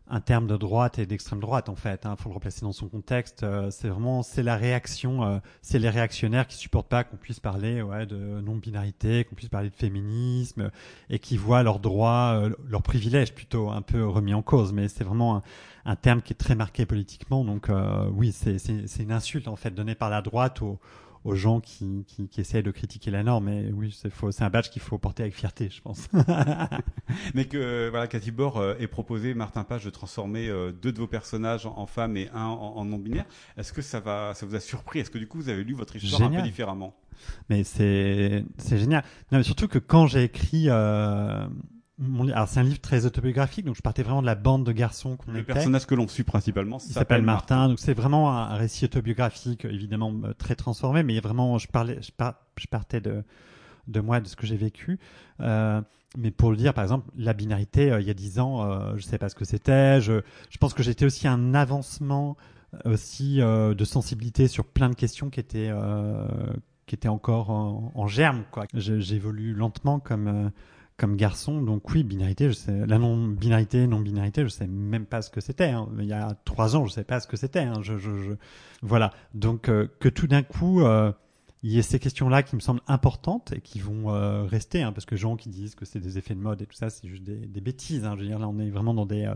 un 0.09 0.21
terme 0.21 0.47
de 0.47 0.57
droite 0.57 0.99
et 0.99 1.07
d'extrême 1.07 1.41
droite 1.41 1.69
en 1.69 1.75
fait. 1.75 2.03
Il 2.05 2.09
hein, 2.09 2.17
faut 2.17 2.29
le 2.29 2.35
replacer 2.35 2.63
dans 2.63 2.73
son 2.73 2.89
contexte. 2.89 3.43
Euh, 3.43 3.71
c'est 3.71 3.89
vraiment 3.89 4.23
c'est 4.23 4.43
la 4.43 4.57
réaction, 4.57 5.25
euh, 5.25 5.39
c'est 5.63 5.79
les 5.79 5.91
réactionnaires 5.91 6.47
qui 6.47 6.57
supportent 6.57 6.89
pas 6.89 7.03
qu'on 7.05 7.17
puisse 7.17 7.41
parler 7.41 7.83
ouais, 7.83 8.07
de 8.07 8.17
non-binarité, 8.17 9.25
qu'on 9.25 9.35
puisse 9.35 9.49
parler 9.49 9.71
de 9.71 9.75
féminisme 9.75 10.71
et 11.11 11.19
qui 11.19 11.37
voient 11.37 11.63
leurs 11.63 11.81
droits, 11.81 12.41
euh, 12.41 12.51
leurs 12.69 12.83
privilèges 12.83 13.35
plutôt 13.35 13.71
un 13.71 13.83
peu 13.83 14.07
remis 14.07 14.35
en 14.35 14.43
cause. 14.43 14.73
Mais 14.73 14.89
c'est 14.89 15.05
vraiment 15.05 15.37
un, 15.37 15.43
un, 15.87 15.97
terme 15.97 16.23
qui 16.23 16.33
est 16.33 16.37
très 16.37 16.55
marqué 16.55 16.87
politiquement. 16.87 17.45
Donc 17.45 17.69
oui, 18.13 18.33
c'est 18.33 18.59
une 19.01 19.13
insulte 19.13 19.49
en 19.49 19.57
fait 19.57 19.71
donnée 19.71 19.95
par 19.95 20.11
la 20.11 20.23
droite 20.23 20.63
aux, 20.63 20.79
aux 21.27 21.35
gens 21.35 21.61
qui, 21.61 22.05
qui, 22.07 22.29
qui, 22.29 22.41
essayent 22.41 22.63
de 22.63 22.71
critiquer 22.71 23.11
la 23.11 23.25
norme. 23.25 23.47
Mais 23.47 23.71
oui, 23.73 23.97
c'est, 24.01 24.13
c'est 24.31 24.45
un 24.45 24.51
badge 24.51 24.71
qu'il 24.71 24.81
faut 24.81 24.97
porter 24.97 25.25
avec 25.25 25.35
fierté, 25.35 25.69
je 25.71 25.83
pense. 25.83 26.09
Mais 27.35 27.47
que 27.47 27.89
voilà, 27.91 28.07
Cathy 28.07 28.31
Bord 28.31 28.59
euh, 28.59 28.77
ait 28.79 28.87
proposé 28.87 29.35
Martin 29.35 29.65
Page 29.65 29.85
de 29.85 29.91
transformer 29.91 30.49
euh, 30.49 30.71
deux 30.71 30.93
de 30.93 30.99
vos 30.99 31.09
personnages 31.09 31.67
en, 31.67 31.87
femmes 31.87 32.17
et 32.17 32.31
un 32.33 32.45
en, 32.45 32.85
non 32.85 32.99
binaire. 32.99 33.27
Est-ce 33.57 33.73
que 33.73 33.83
ça 33.83 33.99
va, 33.99 34.35
ça 34.35 34.47
vous 34.47 34.55
a 34.55 34.61
surpris? 34.61 35.01
Est-ce 35.01 35.11
que 35.11 35.19
du 35.19 35.27
coup 35.27 35.39
vous 35.39 35.49
avez 35.49 35.65
lu 35.65 35.75
votre 35.75 35.97
histoire 35.97 36.23
un 36.23 36.31
peu 36.31 36.43
différemment? 36.43 36.95
Mais 37.51 37.65
c'est 37.65 38.45
c'est 38.59 38.79
génial. 38.79 39.03
Non, 39.33 39.39
mais 39.39 39.45
surtout 39.45 39.69
que 39.69 39.79
quand 39.79 40.07
j'ai 40.07 40.23
écrit 40.23 40.67
euh, 40.69 41.47
alors 41.99 42.49
c'est 42.49 42.61
un 42.61 42.65
livre 42.65 42.81
très 42.81 43.07
autobiographique, 43.07 43.65
donc 43.65 43.77
je 43.77 43.83
partais 43.83 44.03
vraiment 44.03 44.21
de 44.21 44.27
la 44.27 44.35
bande 44.35 44.65
de 44.65 44.73
garçons 44.73 45.17
qu'on 45.17 45.33
Le 45.33 45.45
personnage 45.45 45.87
que 45.87 45.95
l'on 45.95 46.09
suit 46.09 46.25
principalement 46.25 46.79
s'appelle 46.79 47.23
Martin. 47.23 47.69
Donc 47.69 47.79
c'est 47.79 47.95
vraiment 47.95 48.33
un, 48.33 48.57
récit 48.57 48.85
autobiographique, 48.85 49.65
évidemment 49.65 50.13
euh, 50.25 50.33
très 50.35 50.55
transformé, 50.57 51.03
mais 51.03 51.21
vraiment 51.21 51.59
je 51.59 51.69
parlais, 51.69 51.99
je, 52.03 52.11
je 52.59 52.67
partais 52.67 53.01
de 53.01 53.25
de 53.89 54.01
moi, 54.01 54.21
de 54.21 54.27
ce 54.27 54.37
que 54.37 54.47
j'ai 54.47 54.57
vécu. 54.57 54.99
Euh, 55.41 55.81
mais 56.17 56.31
pour 56.31 56.51
le 56.51 56.57
dire, 56.57 56.73
par 56.73 56.85
exemple, 56.85 57.11
la 57.17 57.33
binarité, 57.33 57.93
euh, 57.93 58.01
il 58.01 58.07
y 58.07 58.11
a 58.11 58.15
dix 58.15 58.39
ans, 58.39 58.63
euh, 58.63 58.95
je 58.97 59.03
sais 59.03 59.19
pas 59.19 59.29
ce 59.29 59.35
que 59.35 59.45
c'était. 59.45 60.01
Je, 60.01 60.23
je 60.51 60.59
pense 60.59 60.75
que 60.75 60.83
j'étais 60.83 61.05
aussi 61.05 61.29
un 61.29 61.55
avancement 61.55 62.37
aussi 62.85 63.41
euh, 63.41 63.75
de 63.75 63.85
sensibilité 63.85 64.49
sur 64.49 64.65
plein 64.65 64.91
de 64.91 64.95
questions 64.95 65.31
qui 65.31 65.41
étaient 65.41 65.71
qui 66.87 66.95
étaient 66.95 67.09
encore 67.09 67.51
en, 67.51 67.91
en 67.95 68.07
germe. 68.07 68.45
Quoi. 68.53 68.67
J'évolue 68.75 69.55
lentement 69.55 69.99
comme 69.99 70.53
comme 70.97 71.17
garçon. 71.17 71.63
Donc 71.63 71.91
oui, 71.91 72.03
binarité, 72.05 72.49
je 72.49 72.55
sais, 72.55 72.87
la 72.87 72.99
non-binarité, 72.99 73.87
non-binarité, 73.87 74.45
je 74.45 74.49
sais 74.49 74.67
même 74.67 75.07
pas 75.07 75.23
ce 75.23 75.31
que 75.31 75.41
c'était. 75.41 75.71
Hein. 75.71 75.89
Il 75.99 76.07
y 76.07 76.13
a 76.13 76.35
trois 76.45 76.77
ans, 76.77 76.87
je 76.87 76.93
sais 76.93 77.05
pas 77.05 77.21
ce 77.21 77.27
que 77.27 77.37
c'était. 77.37 77.61
Hein. 77.61 77.81
Je, 77.83 77.99
je, 77.99 78.17
je, 78.17 78.33
Voilà. 78.83 79.13
Donc 79.35 79.69
euh, 79.69 79.89
que 80.01 80.09
tout 80.09 80.27
d'un 80.27 80.43
coup, 80.43 80.83
euh, 80.83 81.13
il 81.63 81.73
y 81.73 81.79
ait 81.79 81.83
ces 81.83 81.99
questions-là 81.99 82.43
qui 82.43 82.57
me 82.57 82.61
semblent 82.61 82.83
importantes 82.87 83.53
et 83.55 83.61
qui 83.61 83.79
vont 83.79 84.11
euh, 84.11 84.45
rester, 84.45 84.83
hein, 84.83 84.93
parce 84.93 85.05
que 85.05 85.17
gens 85.17 85.37
qui 85.37 85.49
disent 85.49 85.75
que 85.75 85.85
c'est 85.85 86.01
des 86.01 86.19
effets 86.19 86.35
de 86.35 86.41
mode 86.41 86.63
et 86.63 86.67
tout 86.67 86.77
ça, 86.77 86.91
c'est 86.91 87.09
juste 87.09 87.25
des, 87.25 87.47
des 87.47 87.61
bêtises. 87.61 88.05
Hein. 88.05 88.15
Je 88.17 88.23
veux 88.23 88.29
dire, 88.29 88.39
là, 88.39 88.49
on 88.49 88.59
est 88.59 88.71
vraiment 88.71 88.95
dans 88.95 89.07
des 89.07 89.31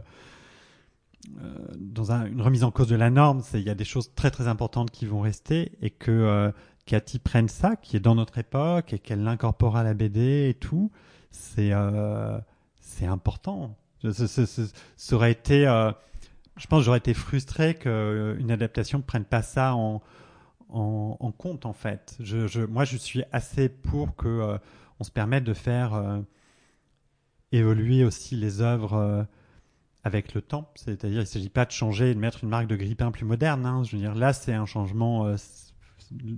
dans 1.76 2.12
un, 2.12 2.24
une 2.24 2.40
remise 2.40 2.64
en 2.64 2.70
cause 2.70 2.88
de 2.88 2.96
la 2.96 3.10
norme. 3.10 3.42
Il 3.52 3.60
y 3.60 3.68
a 3.68 3.74
des 3.74 3.84
choses 3.84 4.14
très 4.14 4.30
très 4.30 4.48
importantes 4.48 4.90
qui 4.90 5.04
vont 5.04 5.20
rester 5.20 5.72
et 5.82 5.90
que 5.90 6.50
Cathy 6.86 7.18
prenne 7.18 7.48
ça, 7.48 7.76
qui 7.76 7.98
est 7.98 8.00
dans 8.00 8.14
notre 8.14 8.38
époque 8.38 8.94
et 8.94 8.98
qu'elle 8.98 9.22
l'incorpore 9.22 9.76
à 9.76 9.82
la 9.82 9.92
BD 9.92 10.48
et 10.48 10.54
tout 10.54 10.90
c'est 11.30 11.72
euh, 11.72 12.38
c'est 12.80 13.06
important. 13.06 13.76
Ça, 14.02 15.14
aurait 15.14 15.32
été, 15.32 15.66
euh, 15.66 15.92
je 16.56 16.66
pense, 16.66 16.84
j'aurais 16.84 16.98
été 16.98 17.12
frustré 17.12 17.74
qu'une 17.74 18.50
adaptation 18.50 18.98
ne 18.98 19.02
prenne 19.02 19.24
pas 19.24 19.42
ça 19.42 19.74
en, 19.74 20.00
en, 20.70 21.32
compte 21.32 21.66
en 21.66 21.74
fait. 21.74 22.16
Je, 22.20 22.46
je, 22.46 22.62
moi, 22.62 22.84
je 22.84 22.96
suis 22.96 23.24
assez 23.30 23.68
pour 23.68 24.16
que 24.16 24.28
euh, 24.28 24.58
on 25.00 25.04
se 25.04 25.10
permette 25.10 25.44
de 25.44 25.54
faire 25.54 26.20
évoluer 27.52 28.04
aussi 28.04 28.36
les 28.36 28.60
œuvres 28.60 29.26
avec 30.04 30.34
le 30.34 30.42
temps. 30.42 30.70
C'est-à-dire, 30.74 31.18
il 31.18 31.20
ne 31.20 31.24
s'agit 31.24 31.48
pas 31.48 31.64
de 31.64 31.70
changer 31.70 32.10
et 32.10 32.14
de 32.14 32.20
mettre 32.20 32.44
une 32.44 32.50
marque 32.50 32.66
de 32.66 32.76
grippin 32.76 33.10
plus 33.10 33.24
moderne. 33.24 33.64
Hein. 33.66 33.82
Je 33.84 33.96
là, 33.96 34.32
c'est 34.32 34.52
un 34.52 34.66
changement 34.66 35.34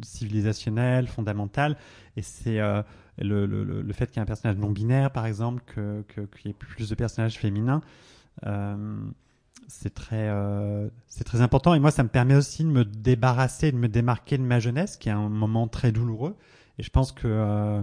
civilisationnel, 0.03 1.07
fondamental, 1.07 1.77
et 2.17 2.23
c'est 2.23 2.59
le, 3.19 3.47
le, 3.47 3.83
le, 3.83 3.93
fait 3.93 4.07
qu'il 4.07 4.17
y 4.17 4.19
ait 4.19 4.23
un 4.23 4.27
personnage 4.27 4.57
non 4.57 4.71
binaire, 4.71 5.11
par 5.13 5.27
exemple, 5.27 5.63
qu'il 5.73 6.05
que, 6.09 6.21
qu'il 6.37 6.47
y 6.47 6.51
ait 6.51 6.55
plus 6.55 6.89
de 6.89 6.95
personnages 6.95 7.39
féminins, 7.39 7.81
euh, 8.47 8.97
c'est 9.69 9.95
très, 9.95 10.29
euh, 10.29 10.89
c'est 11.07 11.25
très 11.25 11.41
important. 11.41 11.75
Et 11.75 11.81
moi, 11.81 11.91
ça 11.91 12.03
me 12.03 12.09
permet 12.09 12.35
aussi 12.35 12.65
de 12.65 12.69
me 12.69 12.85
débarrasser, 12.85 13.73
de 13.73 13.77
me 13.77 13.89
démarquer 13.89 14.39
de 14.39 14.43
ma 14.43 14.61
jeunesse, 14.61 14.97
qui 14.97 15.09
est 15.09 15.13
un 15.13 15.29
moment 15.29 15.69
très 15.69 15.93
douloureux. 15.93 16.37
Et 16.79 16.83
je 16.83 16.91
pense 16.91 17.15
euh, 17.25 17.83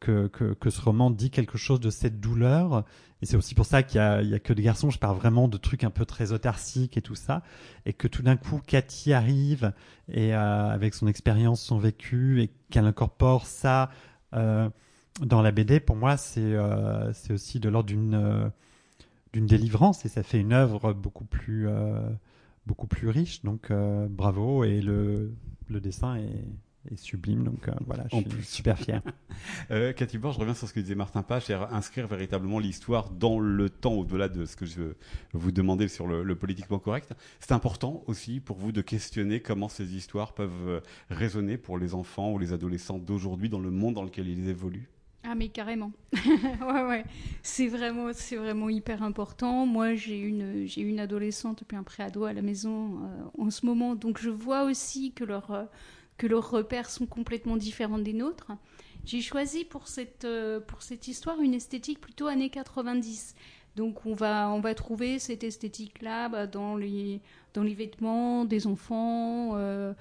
que, 0.00 0.26
que, 0.28 0.54
que, 0.54 0.70
ce 0.70 0.80
roman 0.80 1.10
dit 1.10 1.30
quelque 1.30 1.58
chose 1.58 1.80
de 1.80 1.90
cette 1.90 2.20
douleur. 2.20 2.84
Et 3.20 3.26
c'est 3.26 3.36
aussi 3.36 3.54
pour 3.54 3.66
ça 3.66 3.82
qu'il 3.82 4.00
y 4.00 4.28
y 4.28 4.34
a 4.34 4.38
que 4.38 4.52
des 4.52 4.62
garçons. 4.62 4.90
Je 4.90 4.98
parle 4.98 5.16
vraiment 5.16 5.48
de 5.48 5.56
trucs 5.56 5.84
un 5.84 5.90
peu 5.90 6.04
très 6.04 6.32
autarciques 6.32 6.96
et 6.96 7.02
tout 7.02 7.14
ça. 7.14 7.42
Et 7.84 7.92
que 7.92 8.06
tout 8.06 8.22
d'un 8.22 8.36
coup, 8.36 8.60
Cathy 8.64 9.12
arrive 9.12 9.72
et 10.08 10.34
euh, 10.34 10.70
avec 10.70 10.94
son 10.94 11.06
expérience, 11.08 11.60
son 11.60 11.78
vécu, 11.78 12.42
et 12.42 12.50
qu'elle 12.70 12.86
incorpore 12.86 13.46
ça 13.46 13.90
euh, 14.34 14.68
dans 15.20 15.42
la 15.42 15.50
BD, 15.50 15.80
pour 15.80 15.96
moi, 15.96 16.16
c'est 16.16 16.40
euh, 16.40 17.12
c'est 17.12 17.32
aussi 17.32 17.58
de 17.58 17.68
l'ordre 17.68 17.88
d'une 17.88 18.52
d'une 19.32 19.46
délivrance 19.46 20.04
et 20.06 20.08
ça 20.08 20.22
fait 20.22 20.40
une 20.40 20.52
œuvre 20.52 20.92
beaucoup 20.92 21.24
plus 21.24 21.68
beaucoup 22.66 22.86
plus 22.86 23.08
riche. 23.08 23.42
Donc 23.42 23.72
bravo 23.72 24.64
et 24.64 24.80
le 24.80 25.30
dessin 25.68 26.16
est 26.16 26.44
est 26.90 26.96
sublime. 26.96 27.44
Donc 27.44 27.68
voilà, 27.86 28.04
je 28.10 28.16
suis 28.16 28.44
super 28.44 28.78
fier. 28.78 29.02
euh, 29.70 29.92
Cathy 29.92 30.18
Bord, 30.18 30.32
je 30.32 30.40
reviens 30.40 30.54
sur 30.54 30.68
ce 30.68 30.72
que 30.72 30.80
disait 30.80 30.94
Martin 30.94 31.22
Page, 31.22 31.50
et 31.50 31.54
inscrire 31.54 32.06
véritablement 32.06 32.58
l'histoire 32.58 33.10
dans 33.10 33.38
le 33.38 33.70
temps, 33.70 33.94
au-delà 33.94 34.28
de 34.28 34.44
ce 34.44 34.56
que 34.56 34.66
je 34.66 34.94
vous 35.32 35.52
demandais 35.52 35.88
sur 35.88 36.06
le, 36.06 36.22
le 36.22 36.36
politiquement 36.36 36.78
correct. 36.78 37.14
C'est 37.40 37.52
important 37.52 38.02
aussi 38.06 38.40
pour 38.40 38.56
vous 38.56 38.72
de 38.72 38.80
questionner 38.80 39.40
comment 39.40 39.68
ces 39.68 39.94
histoires 39.94 40.32
peuvent 40.32 40.82
résonner 41.10 41.58
pour 41.58 41.78
les 41.78 41.94
enfants 41.94 42.32
ou 42.32 42.38
les 42.38 42.52
adolescents 42.52 42.98
d'aujourd'hui 42.98 43.48
dans 43.48 43.60
le 43.60 43.70
monde 43.70 43.94
dans 43.94 44.04
lequel 44.04 44.28
ils 44.28 44.48
évoluent. 44.48 44.88
Ah 45.24 45.34
mais 45.34 45.48
carrément, 45.48 45.92
ouais 46.14 46.84
ouais, 46.88 47.04
c'est 47.42 47.66
vraiment 47.66 48.10
c'est 48.14 48.36
vraiment 48.36 48.68
hyper 48.70 49.02
important. 49.02 49.66
Moi 49.66 49.94
j'ai 49.94 50.18
une 50.18 50.66
j'ai 50.66 50.80
une 50.80 51.00
adolescente 51.00 51.64
puis 51.66 51.76
un 51.76 51.82
préado 51.82 52.24
à 52.24 52.32
la 52.32 52.40
maison 52.40 53.00
euh, 53.02 53.44
en 53.44 53.50
ce 53.50 53.66
moment, 53.66 53.94
donc 53.94 54.18
je 54.18 54.30
vois 54.30 54.62
aussi 54.64 55.12
que 55.12 55.24
leur 55.24 55.50
euh, 55.50 55.64
que 56.18 56.26
leurs 56.26 56.50
repères 56.50 56.90
sont 56.90 57.06
complètement 57.06 57.56
différents 57.56 57.98
des 57.98 58.12
nôtres. 58.12 58.52
J'ai 59.04 59.22
choisi 59.22 59.64
pour 59.64 59.88
cette, 59.88 60.24
euh, 60.24 60.60
pour 60.60 60.82
cette 60.82 61.08
histoire 61.08 61.40
une 61.40 61.54
esthétique 61.54 62.00
plutôt 62.00 62.26
années 62.26 62.50
90. 62.50 63.34
Donc 63.76 64.04
on 64.04 64.14
va, 64.14 64.50
on 64.50 64.60
va 64.60 64.74
trouver 64.74 65.18
cette 65.18 65.44
esthétique-là 65.44 66.28
bah, 66.28 66.46
dans, 66.46 66.76
les, 66.76 67.20
dans 67.54 67.62
les 67.62 67.74
vêtements 67.74 68.44
des 68.44 68.66
enfants, 68.66 69.52
euh, 69.54 69.94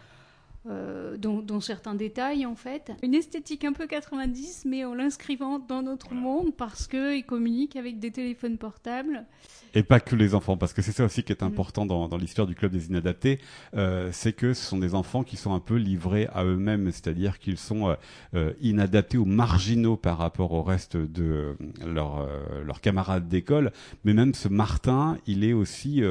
euh, 0.70 1.18
dans, 1.18 1.62
certains 1.62 1.96
détails 1.96 2.46
en 2.46 2.56
fait. 2.56 2.92
Une 3.04 3.14
esthétique 3.14 3.64
un 3.66 3.74
peu 3.74 3.88
90, 3.88 4.64
mais 4.66 4.86
en 4.86 4.94
l'inscrivant 4.94 5.60
dans 5.60 5.82
notre 5.82 6.14
monde 6.14 6.54
parce 6.56 6.88
qu'ils 6.88 7.26
communiquent 7.26 7.76
avec 7.76 8.00
des 8.00 8.12
téléphones 8.12 8.58
portables. 8.58 9.26
Et 9.74 9.84
pas 9.84 10.00
que 10.00 10.16
les 10.16 10.34
enfants, 10.34 10.58
parce 10.58 10.74
que 10.74 10.82
c'est 10.82 10.92
ça 10.92 11.06
aussi 11.06 11.24
qui 11.24 11.32
est 11.32 11.42
mm. 11.42 11.46
important 11.46 11.86
dans, 11.86 12.08
dans 12.08 12.18
l'histoire 12.18 12.48
du 12.48 12.56
club 12.56 12.72
des 12.72 12.88
inadaptés, 12.88 13.40
euh, 13.76 14.10
c'est 14.12 14.34
que 14.34 14.54
ce 14.54 14.64
sont 14.66 14.78
des 14.78 14.96
enfants 14.96 15.24
qui 15.24 15.38
sont 15.38 15.54
un 15.54 15.60
peu 15.60 15.76
livrés 15.76 16.28
à 16.34 16.44
eux-mêmes, 16.44 16.92
c'est-à-dire 16.92 17.40
qu'ils 17.40 17.58
sont 17.58 17.90
euh, 17.90 17.96
euh 18.34 18.54
inadaptés 18.62 19.18
ou 19.18 19.26
marginaux 19.26 19.98
par 19.98 20.18
rapport 20.18 20.52
au 20.54 20.64
reste 20.64 20.98
de 20.98 21.56
leurs 21.86 22.22
euh, 22.22 22.64
leurs 22.64 22.82
camarades 22.82 23.28
d'école. 23.28 23.72
Mais 24.04 24.14
même 24.14 24.34
ce 24.34 24.48
Martin, 24.48 25.18
il 25.28 25.44
est 25.44 25.54
aussi 25.54 26.02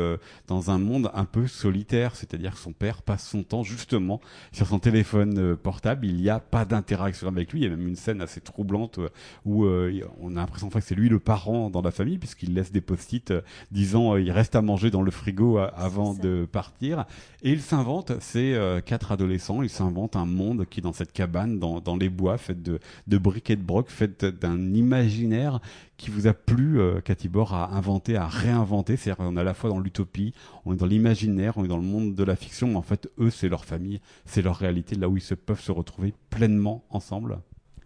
dans 0.47 0.71
un 0.71 0.79
monde 0.79 1.11
un 1.15 1.25
peu 1.25 1.47
solitaire, 1.47 2.15
c'est-à-dire 2.15 2.53
que 2.53 2.59
son 2.59 2.73
père 2.73 3.03
passe 3.03 3.27
son 3.29 3.43
temps 3.43 3.63
justement 3.63 4.21
sur 4.53 4.67
son 4.67 4.79
téléphone 4.79 5.57
portable. 5.57 6.07
Il 6.07 6.17
n'y 6.17 6.29
a 6.29 6.41
pas 6.41 6.65
d'interaction 6.65 7.29
avec 7.29 7.53
lui. 7.53 7.61
Il 7.61 7.65
y 7.65 7.67
a 7.67 7.71
même 7.71 7.87
une 7.87 7.97
scène 7.97 8.21
assez 8.21 8.41
troublante 8.41 8.99
où 9.45 9.67
on 9.67 10.37
a 10.37 10.41
l'impression 10.41 10.69
que 10.69 10.81
c'est 10.81 10.95
lui 10.95 11.09
le 11.09 11.19
parent 11.19 11.71
dans 11.71 11.83
la 11.83 11.91
famille 11.91 12.19
puisqu'il 12.19 12.55
laisse 12.55 12.73
des 12.73 12.81
post-it 12.81 13.33
disant 13.71 14.17
il 14.17 14.31
reste 14.31 14.57
à 14.57 14.63
manger 14.63 14.91
dans 14.91 15.03
le 15.03 15.11
frigo 15.11 15.59
avant 15.59 16.15
de 16.15 16.47
partir. 16.51 17.05
Et 17.43 17.53
il 17.53 17.61
s'invente, 17.61 18.13
ces 18.21 18.59
quatre 18.85 19.13
adolescents, 19.13 19.63
il 19.63 19.71
s'invente 19.71 20.17
un 20.17 20.27
monde 20.27 20.67
qui 20.69 20.81
est 20.81 20.83
dans 20.83 20.93
cette 20.93 21.13
cabane, 21.13 21.59
dans, 21.59 21.81
dans 21.81 21.97
les 21.97 22.09
bois, 22.09 22.39
fait 22.39 22.61
de, 22.61 22.81
de 23.07 23.19
briques 23.19 23.51
et 23.51 23.57
de 23.57 23.63
broc, 23.63 23.89
fait 23.89 24.25
d'un 24.25 24.75
imaginaire 24.75 25.61
qui 25.97 26.11
vous 26.11 26.27
a 26.27 26.35
plu, 26.35 26.81
euh, 26.81 27.01
Catibor, 27.01 27.55
à 27.55 27.75
inventer, 27.75 28.17
à 28.17 28.27
réinventer. 28.27 28.97
C'est-à-dire 28.97 29.25
qu'on 29.25 29.37
est 29.37 29.41
à 29.41 29.45
la 29.45 29.55
fois 29.55 29.71
dans 29.71 29.79
l'utopie, 29.79 30.33
on 30.65 30.75
est 30.75 30.77
dans 30.77 30.87
l'imaginaire, 30.87 31.57
on 31.57 31.65
est 31.65 31.69
dans 31.69 31.77
le 31.77 31.83
monde 31.83 32.15
de 32.15 32.25
la 32.25 32.37
fiction, 32.37 32.77
en 32.77 32.83
fait, 32.83 33.11
eux, 33.19 33.31
c'est 33.31 33.49
leur 33.49 33.65
famille, 33.65 34.01
c'est 34.25 34.43
leur 34.43 34.57
réalité, 34.57 34.97
là 34.97 35.09
où 35.09 35.17
ils 35.17 35.23
se 35.23 35.35
peuvent 35.35 35.61
se 35.61 35.73
retrouver 35.73 36.15
pleinement 36.31 36.85
ensemble. 36.91 37.39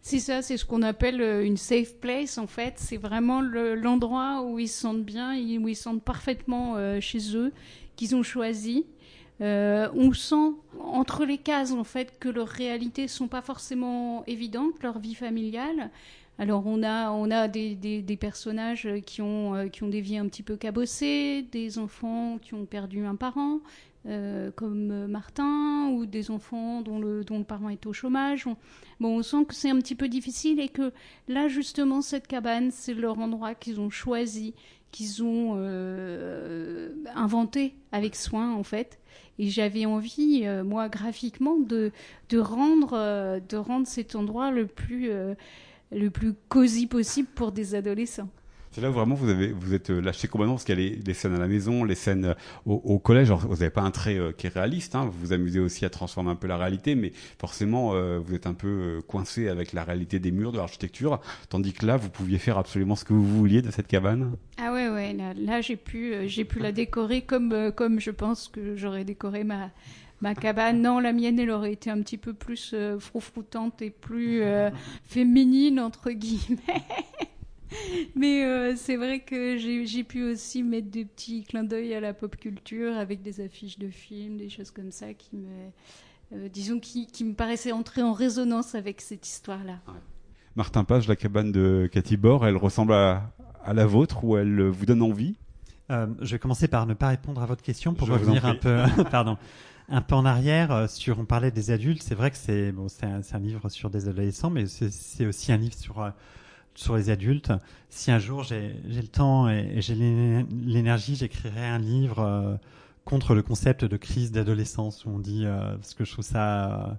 C'est 0.03 0.19
ça, 0.19 0.41
c'est 0.41 0.57
ce 0.57 0.65
qu'on 0.65 0.83
appelle 0.83 1.21
euh, 1.21 1.45
une 1.45 1.59
safe 1.59 1.95
place 2.01 2.39
en 2.39 2.47
fait. 2.47 2.75
C'est 2.77 2.97
vraiment 2.97 3.43
l'endroit 3.43 4.43
où 4.43 4.59
ils 4.59 4.69
se 4.69 4.81
sentent 4.81 5.05
bien, 5.05 5.35
où 5.35 5.69
ils 5.69 5.77
se 5.77 5.83
sentent 5.83 6.03
parfaitement 6.03 6.77
euh, 6.77 7.01
chez 7.01 7.37
eux, 7.37 7.53
qu'ils 7.97 8.17
ont 8.17 8.23
choisi. 8.23 8.87
Euh, 9.43 9.89
on 9.95 10.13
sent 10.13 10.53
entre 10.83 11.25
les 11.25 11.39
cases 11.39 11.73
en 11.73 11.85
fait 11.85 12.19
que 12.19 12.29
leurs 12.29 12.49
réalités 12.49 13.09
sont 13.09 13.29
pas 13.29 13.41
forcément 13.41 14.25
évidentes, 14.27 14.83
leur 14.83 14.99
vie 14.99 15.15
familiale. 15.15 15.91
Alors 16.41 16.63
on 16.65 16.83
a 16.83 17.11
on 17.11 17.31
a 17.31 17.49
des, 17.49 18.19
personnages 18.19 18.89
qui 19.05 19.21
ont 19.21 19.55
euh, 19.55 19.69
qui 19.69 19.83
ont 19.83 19.89
des 19.89 20.01
vies 20.01 20.17
un 20.17 20.27
petit 20.27 20.43
peu 20.43 20.57
cabossées, 20.57 21.47
des 21.53 21.79
enfants 21.79 22.39
qui 22.41 22.55
ont 22.55 22.65
perdu 22.65 23.05
un 23.05 23.15
parent, 23.15 23.61
euh, 24.07 24.51
comme 24.51 25.07
Martin, 25.07 25.91
ou 25.93 26.07
des 26.07 26.31
enfants 26.31 26.81
dont 26.81 26.99
le, 26.99 27.25
dont 27.25 27.37
le 27.37 27.45
parent 27.45 27.69
est 27.69 27.85
au 27.85 27.93
chômage. 27.93 28.47
On, 28.47 28.57
bon, 29.01 29.19
on 29.19 29.23
sent 29.23 29.45
que 29.49 29.55
c'est 29.55 29.69
un 29.69 29.77
petit 29.81 29.95
peu 29.95 30.09
difficile 30.09 30.61
et 30.61 30.71
que 30.71 30.95
là, 31.29 31.47
justement, 31.49 32.01
cette 32.01 32.27
cabane, 32.27 32.71
c'est 32.71 32.95
leur 32.95 33.19
endroit 33.19 33.55
qu'ils 33.55 33.79
ont 33.79 33.91
choisi, 33.91 34.55
qu'ils 34.93 35.23
ont 35.23 35.57
inventé 37.15 37.75
avec 37.93 38.17
soin, 38.17 38.55
en 38.55 38.63
fait. 38.63 38.99
Et 39.41 39.49
j'avais 39.49 39.87
envie, 39.87 40.43
euh, 40.45 40.63
moi, 40.63 40.91
graphiquement, 40.91 41.57
de, 41.57 41.93
de, 42.29 42.39
rendre, 42.39 42.93
euh, 42.93 43.41
de 43.41 43.57
rendre 43.57 43.87
cet 43.87 44.15
endroit 44.15 44.51
le 44.51 44.67
plus, 44.67 45.11
euh, 45.11 45.35
le 45.93 46.11
plus 46.11 46.35
cosy 46.49 46.87
possible 46.87 47.29
pour 47.35 47.53
des 47.53 47.75
adolescents. 47.75 48.31
C'est 48.73 48.81
là 48.81 48.91
où 48.91 48.93
vraiment 48.93 49.17
vous 49.17 49.29
avez 49.29 49.51
vous 49.51 49.75
êtes 49.75 49.91
euh, 49.91 50.01
lâché 50.01 50.29
complètement 50.29 50.55
parce 50.55 50.65
qu'il 50.65 50.79
y 50.79 50.93
a 50.93 50.97
les, 51.05 51.15
scènes 51.15 51.35
à 51.35 51.41
la 51.41 51.49
maison, 51.49 51.83
les 51.83 51.97
scènes 51.97 52.25
euh, 52.27 52.35
au, 52.67 53.01
collège. 53.01 53.29
vous 53.33 53.49
n'avez 53.49 53.71
pas 53.71 53.81
un 53.81 53.91
trait 53.91 54.17
euh, 54.17 54.31
qui 54.31 54.47
est 54.47 54.51
réaliste. 54.51 54.95
Hein, 54.95 55.07
vous 55.07 55.19
vous 55.19 55.33
amusez 55.33 55.59
aussi 55.59 55.85
à 55.85 55.91
transformer 55.91 56.31
un 56.31 56.37
peu 56.37 56.47
la 56.47 56.57
réalité, 56.57 56.95
mais 56.95 57.13
forcément 57.39 57.91
vous 58.21 58.35
êtes 58.35 58.47
un 58.47 58.55
peu 58.55 59.01
coincé 59.09 59.49
avec 59.49 59.73
la 59.73 59.83
réalité 59.83 60.19
des 60.19 60.31
murs 60.31 60.53
de 60.53 60.59
l'architecture, 60.59 61.21
tandis 61.49 61.73
que 61.73 61.85
là 61.85 61.97
vous 61.97 62.11
pouviez 62.11 62.39
faire 62.39 62.59
absolument 62.59 62.95
ce 62.95 63.05
que 63.05 63.13
vous 63.13 63.27
vouliez 63.27 63.63
de 63.63 63.71
cette 63.71 63.89
cabane. 63.89 64.37
Ah 64.59 64.73
ouais 64.73 64.89
ouais. 64.89 65.17
Là, 65.37 65.61
j'ai 65.61 65.77
pu 65.77 66.29
j'ai 66.29 66.45
pu 66.45 66.61
la 66.61 66.73
décorer 66.73 67.23
comme 67.23 67.73
comme 67.75 67.99
je 67.99 68.11
pense 68.11 68.49
que 68.49 68.77
j'aurais 68.77 69.05
décoré 69.05 69.45
ma 69.45 69.71
ma 70.21 70.35
cabane. 70.35 70.83
Non, 70.83 70.99
la 70.99 71.13
mienne, 71.13 71.39
elle 71.39 71.51
aurait 71.51 71.73
été 71.73 71.91
un 71.91 72.01
petit 72.03 72.19
peu 72.19 72.33
plus 72.33 72.75
froufroutante 72.99 73.83
et 73.83 73.91
plus 73.91 74.43
féminine, 75.05 75.81
entre 75.81 76.11
guillemets. 76.11 76.85
Mais 78.17 78.45
euh, 78.45 78.75
c'est 78.77 78.97
vrai 78.97 79.21
que 79.21 79.57
j'ai 79.57 80.05
pu 80.05 80.25
aussi 80.25 80.63
mettre 80.63 80.89
des 80.89 81.05
petits 81.05 81.45
clins 81.45 81.65
d'œil 81.65 81.95
à 81.95 82.01
la 82.01 82.13
pop 82.13 82.37
culture 82.37 82.97
avec 82.97 83.23
des 83.23 83.41
affiches 83.41 83.79
de 83.79 83.89
films, 83.89 84.37
des 84.37 84.49
choses 84.49 84.71
comme 84.71 84.91
ça 84.91 85.15
qui 85.15 85.37
me, 85.37 85.49
euh, 86.33 86.49
disons, 86.49 86.81
qui, 86.81 87.07
qui, 87.07 87.25
me 87.25 87.35
paraissaient 87.35 87.73
entrer 87.73 88.03
en 88.03 88.13
résonance 88.13 88.75
avec 88.75 89.01
cette 89.01 89.27
histoire-là. 89.27 89.79
Martin 90.57 90.85
Page, 90.85 91.07
la 91.07 91.17
cabane 91.17 91.53
de 91.53 91.89
Cathy 91.93 92.17
Bord, 92.17 92.47
elle 92.47 92.57
ressemble 92.57 92.93
à, 92.93 93.33
à 93.65 93.73
la 93.73 93.87
vôtre 93.87 94.25
ou 94.25 94.37
elle 94.37 94.63
vous 94.63 94.87
donne 94.87 95.03
envie? 95.03 95.37
Euh, 95.91 96.07
Je 96.21 96.33
vais 96.33 96.39
commencer 96.39 96.69
par 96.69 96.87
ne 96.87 96.95
pas 96.95 97.09
répondre 97.09 97.43
à 97.43 97.47
votre 97.47 97.63
question 97.63 97.95
pour 97.95 98.09
revenir 98.09 98.47
un 98.47 98.55
peu, 98.55 98.79
pardon, 99.11 99.39
un 99.91 100.01
peu 100.01 100.15
en 100.15 100.25
arrière. 100.25 100.89
Sur, 100.89 101.19
on 101.19 101.25
parlait 101.25 101.51
des 101.51 101.71
adultes, 101.71 102.03
c'est 102.03 102.15
vrai 102.15 102.31
que 102.31 102.37
c'est 102.37 102.73
bon, 102.73 102.87
un, 103.03 103.21
un, 103.21 103.39
livre 103.39 103.69
sur 103.69 103.91
des 103.91 104.09
adolescents, 104.09 104.51
mais 104.51 104.67
c'est 104.67 105.27
aussi 105.27 105.53
un 105.53 105.57
livre 105.57 105.75
sur 105.75 106.13
sur 106.75 106.97
les 106.97 107.11
adultes. 107.11 107.53
Si 107.89 108.11
un 108.11 108.19
jour 108.19 108.43
j'ai 108.43 108.75
le 108.85 109.09
temps 109.09 109.49
et, 109.49 109.81
j'ai 109.81 109.95
l'énergie, 109.95 111.17
j'écrirai 111.17 111.67
un 111.67 111.79
livre 111.79 112.21
euh, 112.21 112.57
contre 113.05 113.35
le 113.35 113.43
concept 113.43 113.85
de 113.85 113.97
crise 113.97 114.33
d'adolescence 114.33 115.05
où 115.05 115.11
on 115.11 115.19
dit 115.19 115.45
euh, 115.45 115.75
parce 115.77 115.95
que 115.95 116.05
je 116.05 116.13
trouve 116.13 116.25
ça 116.25 116.99